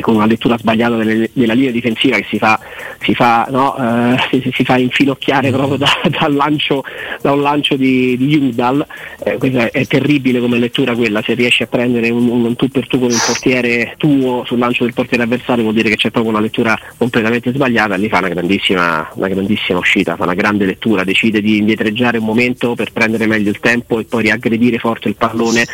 [0.00, 2.58] con una lettura sbagliata delle, della linea difensiva che si fa,
[3.00, 6.84] si fa, no, eh, si, si, fa infinocchiare proprio da, dal lancio,
[7.20, 8.86] da un lancio di, di Jungdal.
[9.24, 12.86] Eh, è, è, terribile come lettura quella, se riesci a prendere un, un, tu per
[12.86, 16.32] tu con il portiere tuo sul lancio del portiere avversario vuol dire che c'è proprio
[16.32, 21.04] una lettura completamente sbagliata, lì fa una grandissima, una grandissima uscita, fa una grande lettura,
[21.04, 25.16] decide di indietreggiare un momento per prendere meglio il tempo e poi riaggredire forte il
[25.16, 25.66] pallone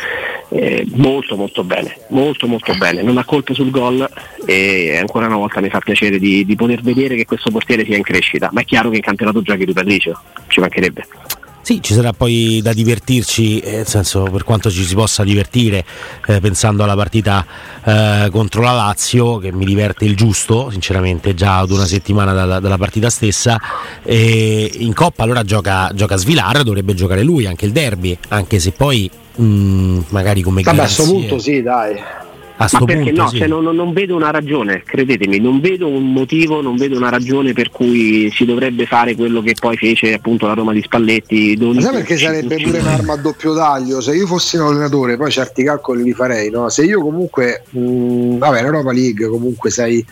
[0.49, 4.07] eh, molto molto bene, molto molto bene, non ha colpe sul gol
[4.45, 7.97] e ancora una volta mi fa piacere di, di, poter vedere che questo portiere sia
[7.97, 11.07] in crescita, ma è chiaro che in campionato giochi di Patricio, ci mancherebbe.
[11.65, 15.83] Sì, ci sarà poi da divertirci, eh, nel senso per quanto ci si possa divertire
[16.27, 17.43] eh, pensando alla partita
[17.83, 22.59] eh, contro la Lazio, che mi diverte il giusto, sinceramente, già ad una settimana dalla,
[22.59, 23.59] dalla partita stessa.
[24.03, 28.71] E in Coppa allora gioca, gioca Svilar, dovrebbe giocare lui anche il derby, anche se
[28.71, 31.99] poi mh, mm, magari come Vabbè, a questo punto sì, dai.
[32.57, 33.27] A Ma perché punto, no?
[33.29, 33.37] Sì.
[33.39, 37.51] Cioè, non, non, vedo una ragione, credetemi, non vedo un motivo, non vedo una ragione
[37.51, 41.57] per cui si dovrebbe fare quello che poi fece appunto la Roma di Spalletti.
[41.59, 43.99] Ma sai perché sarebbe pure un'arma a doppio taglio?
[43.99, 46.69] Se io fossi un allenatore, poi certi calcoli li farei, no?
[46.69, 50.05] Se io comunque, mh, vabbè, in Europa League comunque sei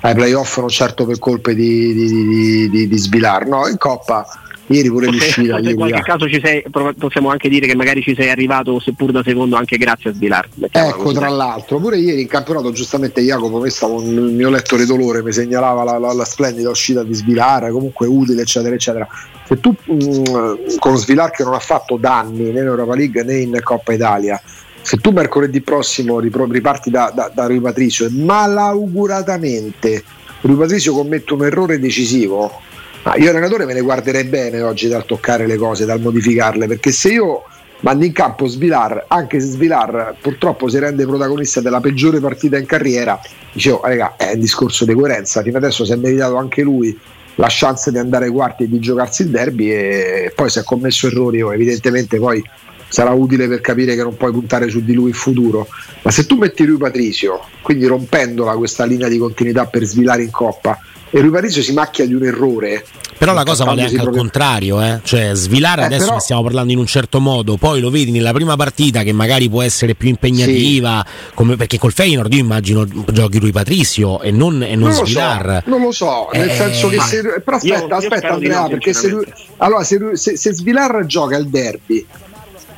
[0.00, 3.66] ai playoff non certo per colpe di, di, di, di, di Sbilar, no?
[3.68, 4.26] In Coppa
[4.68, 6.64] ieri pure l'uscita in qualche caso ci sei,
[6.98, 10.48] possiamo anche dire che magari ci sei arrivato seppur da secondo anche grazie a Svilar
[10.70, 15.22] ecco tra l'altro pure ieri in campionato giustamente Jacopo mi stavo il mio lettore dolore
[15.22, 19.06] mi segnalava la, la, la splendida uscita di Svilar comunque utile eccetera eccetera.
[19.46, 23.22] Se tu mh, mm, con Svilar che non ha fatto danni né in Europa League
[23.22, 24.40] né in Coppa Italia
[24.82, 30.02] se tu mercoledì prossimo riparti da, da, da Rui Patricio e malauguratamente
[30.42, 32.62] Rui Patricio commette un errore decisivo
[33.06, 36.90] ma io allenatore me ne guarderei bene oggi dal toccare le cose, dal modificarle, perché
[36.90, 37.44] se io
[37.80, 42.66] mando in campo Svilar, anche se Svilar purtroppo si rende protagonista della peggiore partita in
[42.66, 43.20] carriera,
[43.52, 46.98] dicevo, raga, è un discorso di coerenza, fino adesso si è meritato anche lui
[47.36, 50.64] la chance di andare ai quarti e di giocarsi il derby e poi se ha
[50.64, 52.42] commesso errori oh, evidentemente poi
[52.88, 55.68] sarà utile per capire che non puoi puntare su di lui in futuro.
[56.02, 60.30] Ma se tu metti lui Patricio quindi rompendola questa linea di continuità per svilare in
[60.32, 62.84] coppa e Rui Patricio si macchia di un errore.
[63.18, 64.14] Però la cosa vale anche proprio...
[64.14, 65.00] al contrario, eh?
[65.02, 66.14] cioè svilare eh, adesso però...
[66.16, 69.48] ne stiamo parlando in un certo modo, poi lo vedi nella prima partita che magari
[69.48, 71.34] può essere più impegnativa, sì.
[71.34, 75.62] come, perché col Feyenoord io immagino giochi Rui Patricio e non, e non, non Svilar.
[75.64, 76.54] So, non lo so, nel eh...
[76.54, 77.22] senso che se...
[77.42, 79.24] Però aspetta, io, aspetta io Andrea, no, perché se, lui...
[79.56, 82.06] allora, se, se, se Svilar gioca il derby,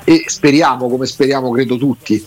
[0.04, 2.24] e speriamo, come speriamo credo tutti,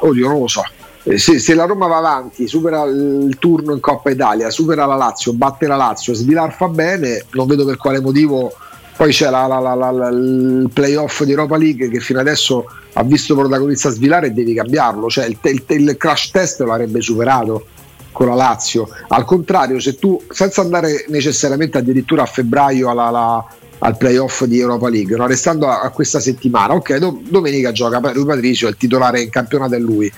[0.00, 0.62] oddio non lo so,
[1.04, 5.32] se, se, la Roma va avanti, supera il turno in Coppa Italia, supera la Lazio,
[5.32, 8.52] batte la Lazio, Svilar fa bene, non vedo per quale motivo.
[8.94, 13.34] Poi c'è la, la, la, il playoff di Europa League che fino adesso ha visto
[13.34, 17.66] protagonista Svilar e devi cambiarlo, cioè il, il, il crash test l'avrebbe superato
[18.12, 18.88] con la Lazio.
[19.08, 23.46] Al contrario, se tu senza andare necessariamente addirittura a febbraio alla, alla,
[23.78, 25.26] al playoff di Europa League, no?
[25.26, 29.74] restando a, a, questa settimana, ok, do, domenica gioca lui Patricio, il titolare in campionato
[29.74, 30.12] è lui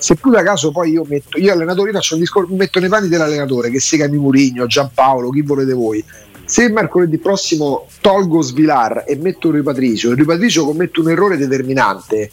[0.00, 3.08] se pure a caso poi io metto, io allenatore faccio un discorso, metto nei panni
[3.08, 6.02] dell'allenatore che sia Murigno, Giampaolo, chi volete voi.
[6.44, 11.36] Se mercoledì prossimo tolgo Svilar e metto Rui Patricio, e Rui Patricio commette un errore
[11.36, 12.30] determinante,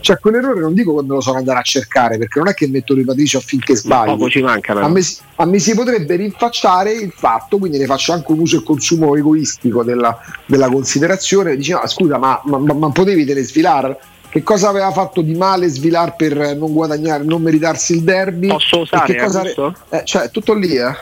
[0.00, 2.94] cioè quell'errore non dico quando lo so andare a cercare perché non è che metto
[2.94, 4.10] Rui Patricio affinché sbagli.
[4.10, 5.02] poco ci manca a me,
[5.36, 9.16] a me, si potrebbe rinfacciare il fatto quindi ne faccio anche un uso e consumo
[9.16, 13.98] egoistico della, della considerazione diceva ah, scusa ma, ma, ma, ma potevi telesvilar
[14.28, 18.48] che cosa aveva fatto di male Svilar per non guadagnare, non meritarsi il derby?
[18.48, 19.12] Posso usare?
[19.12, 19.54] Che cosa re-
[19.90, 20.94] eh, cioè, tutto lì, eh?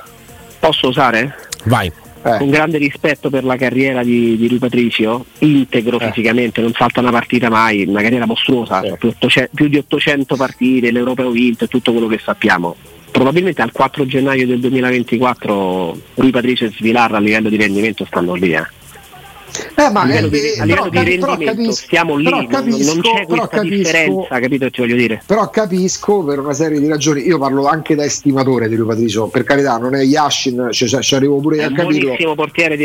[0.58, 1.34] Posso usare?
[1.64, 1.92] Vai.
[2.26, 2.38] Eh.
[2.40, 6.06] Un grande rispetto per la carriera di, di Rui Patricio, integro eh.
[6.06, 10.90] fisicamente, non salta una partita mai, una carriera mostruosa, più, 800, più, di 800 partite,
[10.90, 12.76] l'Europeo vinto e tutto quello che sappiamo.
[13.10, 18.34] Probabilmente al 4 gennaio del 2024 Rui Patricio e Svilar a livello di rendimento stanno
[18.34, 18.52] lì.
[18.54, 18.66] Eh.
[19.76, 23.26] Eh, ma a livello di, a livello di rendimento capisco, stiamo lì, capisco, non, c'è
[23.26, 25.22] questa capisco, differenza, capito ti voglio dire?
[25.24, 29.26] Però capisco per una serie di ragioni, io parlo anche da estimatore di Rui Patricio,
[29.28, 32.16] per carità non è Yashin, cioè, ci arrivo pure a capirlo,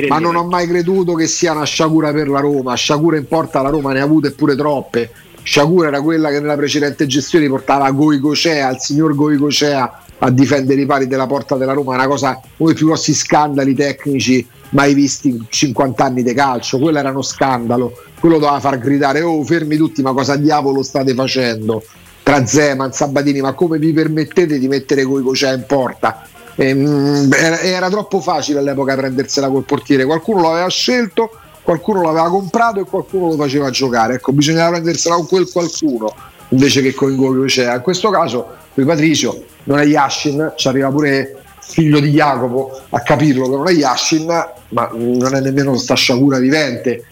[0.08, 3.62] ma non ho mai creduto che sia una sciagura per la Roma, sciagura in porta
[3.62, 5.12] la Roma ne ha avute pure troppe,
[5.42, 10.86] sciagura era quella che nella precedente gestione portava Goicocea, il signor Goicocea a difendere i
[10.86, 15.30] pari della porta della Roma, una cosa, uno dei più grossi scandali tecnici mai visti
[15.30, 19.78] in 50 anni di calcio, quello era uno scandalo, quello doveva far gridare oh fermi
[19.78, 21.84] tutti ma cosa diavolo state facendo?
[22.22, 26.28] Tra Zeman, Sabatini, ma come vi permettete di mettere Coicocea in porta?
[26.56, 31.32] Ehm, era, era, troppo facile all'epoca prendersela col portiere, qualcuno l'aveva scelto,
[31.64, 36.14] qualcuno l'aveva comprato e qualcuno lo faceva giocare, ecco bisognava prendersela con quel qualcuno
[36.50, 41.44] invece che con Coicocea, in questo caso qui Patricio non è Yashin, ci arriva pure
[41.70, 44.26] figlio di Jacopo a capirlo che non è Yashin
[44.70, 47.06] ma non è nemmeno sta sciagura vivente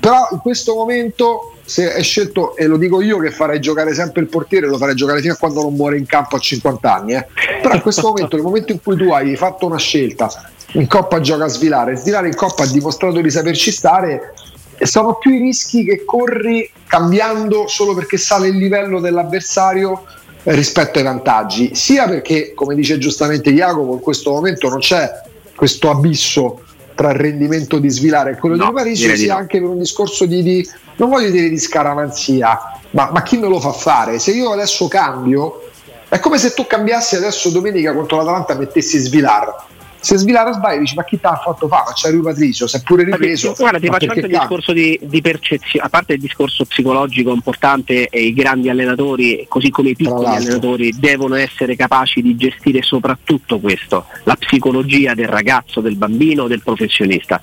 [0.00, 4.22] però in questo momento se è scelto e lo dico io che farei giocare sempre
[4.22, 7.14] il portiere lo farei giocare fino a quando non muore in campo a 50 anni
[7.14, 7.26] eh.
[7.60, 10.30] però in questo momento nel momento in cui tu hai fatto una scelta
[10.72, 14.34] in Coppa gioca a Svilare Svilare in Coppa ha dimostrato di saperci stare
[14.82, 20.04] sono più i rischi che corri cambiando solo perché sale il livello dell'avversario
[20.44, 25.10] rispetto ai vantaggi, sia perché, come dice giustamente Jacopo, in questo momento non c'è
[25.54, 26.60] questo abisso
[26.94, 29.40] tra il rendimento di Svilare e quello no, di Parigi, sia no.
[29.40, 33.48] anche per un discorso di, di, non voglio dire di scaramanzia, ma, ma chi me
[33.48, 34.18] lo fa fare?
[34.18, 35.70] Se io adesso cambio,
[36.08, 39.72] è come se tu cambiassi adesso domenica contro l'Atalanta mettessi Svilar
[40.04, 41.92] se Svilara sbaglia dici ma chi ti ha fatto fare?
[41.94, 43.54] C'è Rui Patricio, si è pure ripreso.
[43.56, 48.08] Guarda, ti faccio anche un discorso di, di percezione, a parte il discorso psicologico importante
[48.08, 53.58] e i grandi allenatori, così come i piccoli allenatori, devono essere capaci di gestire soprattutto
[53.60, 57.40] questo, la psicologia del ragazzo, del bambino, del professionista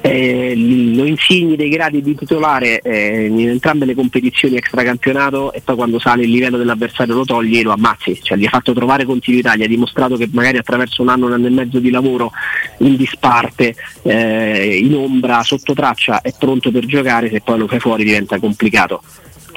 [0.00, 5.76] eh, lo insigni dei gradi di titolare eh, in entrambe le competizioni extracampionato e poi
[5.76, 9.04] quando sale il livello dell'avversario lo togli e lo ammazzi, cioè gli ha fatto trovare
[9.04, 12.32] continuità, gli ha dimostrato che magari attraverso un anno, un anno e mezzo di lavoro
[12.78, 17.80] in disparte, eh, in ombra, sotto traccia è pronto per giocare, se poi lo fai
[17.80, 19.02] fuori diventa complicato.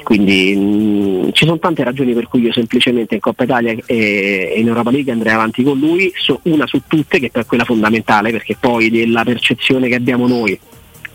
[0.02, 4.66] Quindi mh, ci sono tante ragioni per cui io semplicemente in Coppa Italia e, in
[4.66, 8.56] Europa League andrei avanti con lui, so, una su tutte che è quella fondamentale perché
[8.58, 10.58] poi della percezione che abbiamo noi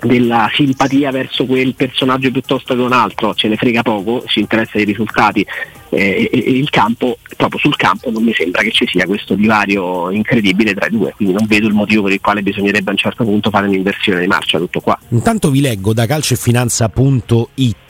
[0.02, 4.74] della simpatia verso quel personaggio piuttosto che un altro, ce ne frega poco, ci interessa
[4.76, 5.46] dei risultati
[5.90, 10.12] eh, e, il campo, proprio sul campo non mi sembra che ci sia questo divario
[10.12, 12.98] incredibile tra i due, quindi non vedo il motivo per il quale bisognerebbe a un
[12.98, 14.98] certo punto fare un'inversione di marcia, tutto qua.
[15.10, 16.06] Intanto vi leggo da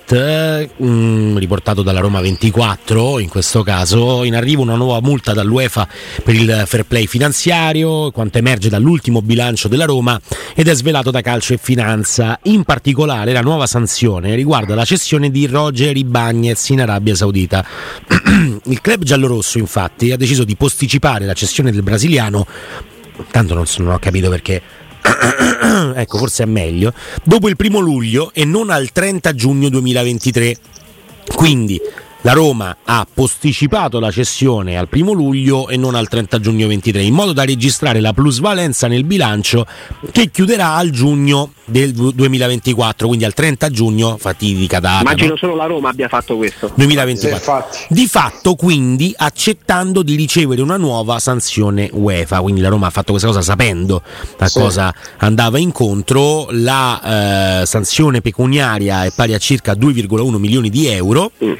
[0.07, 5.87] calcioefinanza.it mm, riportato dalla Roma 24 in questo caso, in arrivo una nuova multa dall'UEFA
[6.23, 10.19] per il fair play finanziario, quanto emerge dall'ultimo bilancio della Roma
[10.55, 12.39] ed è svelato da Calcio e Finanza.
[12.43, 17.65] In particolare la nuova sanzione riguarda la cessione di Roger Ibagnez in Arabia Saudita.
[18.63, 22.45] il club giallorosso infatti ha deciso di posticipare la cessione del brasiliano,
[23.31, 24.61] tanto non ho capito perché
[25.95, 26.93] ecco forse è meglio,
[27.23, 30.57] dopo il primo luglio e non al 30 giugno 2023.
[31.35, 31.79] Quindi
[32.27, 37.01] la Roma ha posticipato la cessione al primo luglio e non al 30 giugno 23
[37.01, 39.65] in modo da registrare la plusvalenza nel bilancio
[40.11, 45.37] che chiuderà al giugno del 2024 quindi al 30 giugno fatidica data immagino no?
[45.37, 46.69] solo la Roma abbia fatto questo.
[46.75, 52.87] 2024 sì, di fatto quindi accettando di ricevere una nuova sanzione UEFA quindi la Roma
[52.87, 54.01] ha fatto questa cosa sapendo
[54.37, 54.59] a sì.
[54.59, 61.31] cosa andava incontro la eh, sanzione pecuniaria è pari a circa 2,1 milioni di euro.
[61.41, 61.53] Mm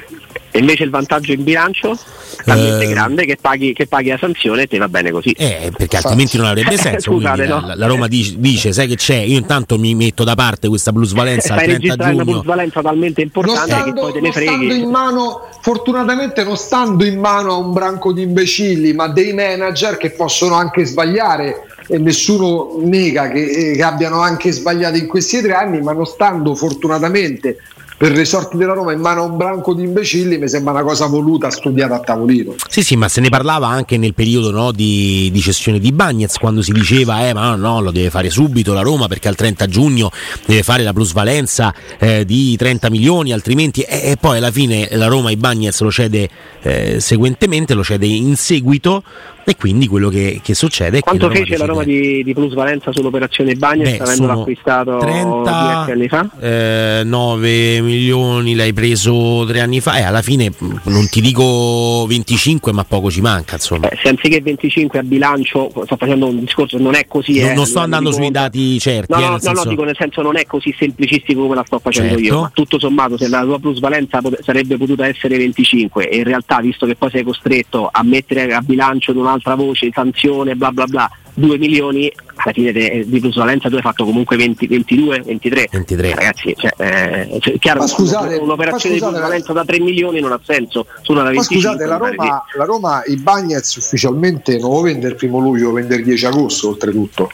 [0.50, 4.18] e invece il vantaggio in bilancio è talmente eh, grande che paghi, che paghi, la
[4.18, 5.30] sanzione e ti va bene così.
[5.32, 7.12] Eh, perché altrimenti non avrebbe senso.
[7.12, 7.60] Scusate, no?
[7.66, 10.92] la, la, Roma dice, dice, sai che c'è, io intanto mi metto da parte questa
[10.92, 12.14] plusvalenza al 30 giugno.
[12.14, 14.80] una plusvalenza talmente importante che poi te ne freghi.
[14.80, 19.96] in mano fortunatamente non stando in mano a un branco di imbecilli, ma dei manager
[19.96, 25.40] che possono anche sbagliare e nessuno nega che, eh, che abbiano anche sbagliato in questi
[25.40, 27.58] tre anni, ma non stando fortunatamente
[27.98, 30.82] per le sorti della Roma in mano a un branco di imbecilli mi sembra una
[30.82, 32.54] cosa voluta, studiata a tavolino.
[32.68, 36.38] Sì, sì, ma se ne parlava anche nel periodo no, di, di, cessione di Bagnez,
[36.38, 39.34] quando si diceva, eh, ma no, no, lo deve fare subito la Roma perché al
[39.34, 40.12] 30 giugno
[40.46, 43.80] deve fare la plusvalenza eh, di 30 milioni, altrimenti...
[43.80, 46.28] E, e, poi alla fine la Roma i Bagnez lo cede
[46.62, 49.02] eh, seguentemente, lo cede in seguito
[49.48, 52.92] e quindi quello che, che succede è Quanto che fece la Roma di, di plusvalenza
[52.92, 56.28] sull'operazione Bagnets avendolo acquistato 30, anni fa?
[56.38, 62.72] Eh, 9 milioni l'hai preso tre anni fa e alla fine non ti dico 25
[62.72, 63.88] ma poco ci manca insomma.
[63.88, 67.54] Eh, se anziché 25 a bilancio sto facendo un discorso non è così non, eh,
[67.54, 69.62] non sto andando sui dati certi no, eh, no, no, senso...
[69.64, 72.24] no, dico nel senso non è così semplicistico come la sto facendo certo.
[72.24, 76.24] io ma tutto sommato se la tua plusvalenza pot- sarebbe potuta essere 25 e in
[76.24, 80.72] realtà visto che poi sei costretto a mettere a bilancio di un'altra voce sanzione bla
[80.72, 85.22] bla bla 2 milioni alla fine de, di plusvalenza tu hai fatto comunque 20, 22
[85.24, 89.80] 23 23 ragazzi cioè, eh, cioè, chiaro Ma scusate, un'operazione scusate, di plusvalenza da 3
[89.80, 93.16] milioni non ha senso su una da Ma 25 scusate, la Roma, la Roma i
[93.16, 97.30] Bagnets ufficialmente non lo vende il primo luglio, lo vende il 10 agosto oltretutto.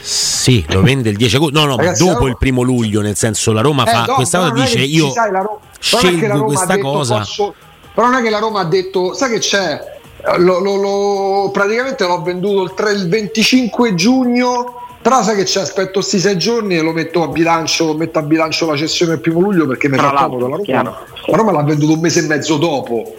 [0.00, 1.58] Sì, lo vende il 10 agosto.
[1.58, 2.30] No, no, Ragazzi, ma dopo Roma...
[2.30, 5.30] il primo luglio, nel senso la Roma eh, fa no, questa cosa dice io sai,
[5.30, 7.18] Ro- scelgo questa cosa.
[7.18, 7.54] Posso...
[7.94, 9.93] Però non è che la Roma ha detto, sai che c'è?
[10.38, 15.60] Lo, lo, lo, praticamente l'ho venduto il, 3, il 25 giugno però sai che c'è
[15.60, 19.20] aspetto sti sei giorni e lo metto a bilancio metto a bilancio la cessione il
[19.20, 21.04] primo luglio perché mi fa comodo la Roma.
[21.26, 23.14] La Roma l'ha venduto un mese e mezzo dopo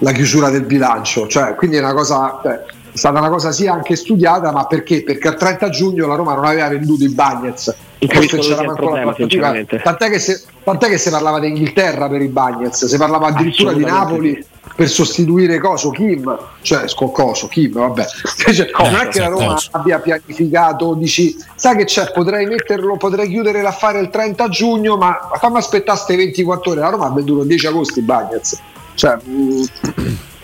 [0.00, 1.26] la chiusura del bilancio.
[1.26, 5.02] Cioè quindi è una cosa beh, è stata una cosa sì anche studiata ma perché?
[5.02, 7.74] perché al 30 giugno la Roma non aveva venduto i Bagnets.
[8.06, 12.28] Forse c'era problema, la tant'è che, se, tant'è che si parlava di Inghilterra per i
[12.28, 14.44] Bagnets si parlava addirittura di Napoli
[14.74, 18.06] per sostituire Coso Kim, cioè Coso Kim, vabbè.
[18.52, 23.28] Cioè, non è che la Roma abbia pianificato, dici, sai che c'è, potrei metterlo, potrei
[23.28, 26.80] chiudere l'affare il 30 giugno, ma fammi aspettare queste 24 ore.
[26.80, 28.60] La Roma ha venduto il 10 agosto i Bagnets.
[28.94, 29.62] Cioè, mm.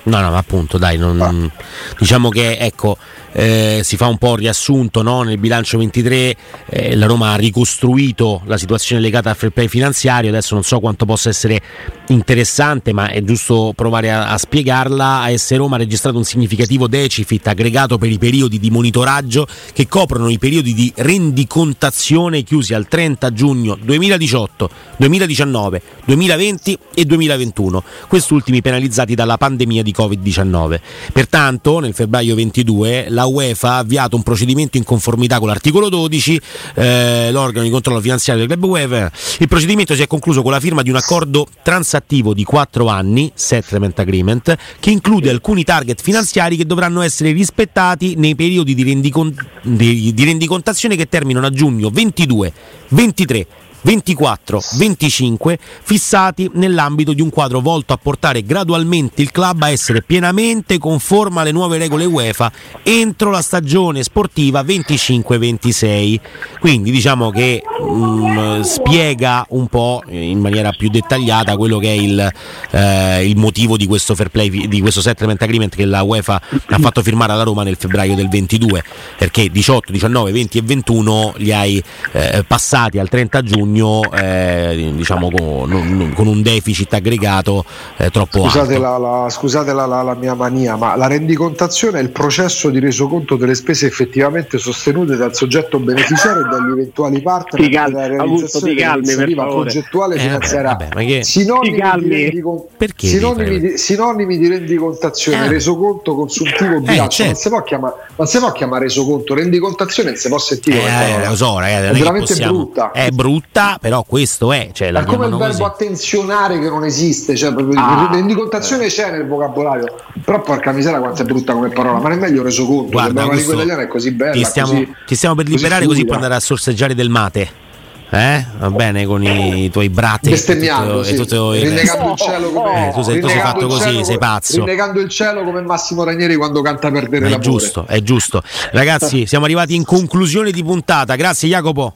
[0.07, 1.63] No, no, ma appunto, dai, non, ah.
[1.99, 2.97] diciamo che ecco,
[3.33, 5.23] eh, si fa un po' riassunto no?
[5.23, 10.31] nel bilancio 23, eh, la Roma ha ricostruito la situazione legata al fair play finanziario,
[10.31, 11.61] adesso non so quanto possa essere
[12.09, 15.23] interessante, ma è giusto provare a, a spiegarla.
[15.23, 20.29] AS Roma ha registrato un significativo deficit aggregato per i periodi di monitoraggio che coprono
[20.29, 29.15] i periodi di rendicontazione chiusi al 30 giugno 2018, 2019, 2020 e 2021, quest'ultimi penalizzati
[29.15, 30.81] dalla pandemia di Covid-19.
[31.13, 36.41] Pertanto, nel febbraio 22 la UEFA ha avviato un procedimento in conformità con l'articolo 12,
[36.75, 39.11] eh, l'organo di controllo finanziario del club UEFA.
[39.39, 43.33] Il procedimento si è concluso con la firma di un accordo transattivo di 4 anni,
[43.35, 49.35] Settlement Agreement, che include alcuni target finanziari che dovranno essere rispettati nei periodi di, rendicon-
[49.63, 52.53] di, di rendicontazione che terminano a giugno 22,
[52.89, 53.47] 23
[53.87, 60.03] 24, 25 fissati nell'ambito di un quadro volto a portare gradualmente il club a essere
[60.03, 62.51] pienamente conforme alle nuove regole UEFA
[62.83, 66.19] entro la stagione sportiva 25-26.
[66.59, 72.33] Quindi diciamo che mh, spiega un po' in maniera più dettagliata quello che è il,
[72.73, 77.03] eh, il motivo di questo play, di questo settlement agreement che la UEFA ha fatto
[77.05, 78.83] firmare alla Roma nel febbraio del 22,
[79.17, 81.81] perché 18, 19, 20 e 21 li hai
[82.11, 87.65] eh, passati al 30 giugno eh, diciamo con, con, un deficit aggregato
[87.97, 88.81] eh, troppo scusate alto.
[88.81, 93.37] La, la, scusate la, la, mia mania, ma la rendicontazione è il processo di resoconto
[93.37, 98.75] delle spese effettivamente sostenute dal soggetto beneficiario e dagli eventuali partner ti calmi, della realizzazione
[98.75, 100.71] dell'iniziativa progettuale eh, finanziaria.
[100.71, 101.25] Vabbè, ma che...
[101.25, 105.49] sinonimi, di sinonimi, di, sinonimi, di, rendicontazione, eh.
[105.49, 107.23] resoconto, consuntivo, bilancio.
[107.23, 107.33] Eh, certo.
[107.33, 110.79] non, si può chiamare, non si può chiamare resoconto, rendicontazione non si può sentire.
[110.79, 112.53] Eh, lo so, ragazzi, è veramente possiamo...
[112.53, 112.91] brutta.
[112.93, 114.71] È brutta, però questo è.
[114.73, 115.63] Cioè, è come il verbo così.
[115.63, 119.95] attenzionare che non esiste, cioè, ah, rendicontazione c'è nel vocabolario,
[120.25, 123.35] però porca miseria quanto è brutta come parola, ma è meglio reso conto, Guarda, la
[123.35, 124.33] lingua italiana è così bella.
[124.33, 127.65] Ti stiamo, così, ti stiamo per liberare così, così puoi andare a sorseggiare del mate.
[128.09, 128.45] Eh?
[128.59, 131.13] Va bene con i tuoi brati bestemmiando, e tutto, sì.
[131.13, 134.05] e tutto il rinnegando il cielo come eh, tu sei, tu sei fatto così, cielo,
[134.05, 134.59] sei pazzo.
[134.59, 138.43] Rinnegando il cielo come Massimo Ranieri quando canta perdere è la giusto, è giusto.
[138.71, 141.17] Ragazzi, siamo arrivati in conclusione di puntata.
[141.17, 141.93] Grazie Jacopo.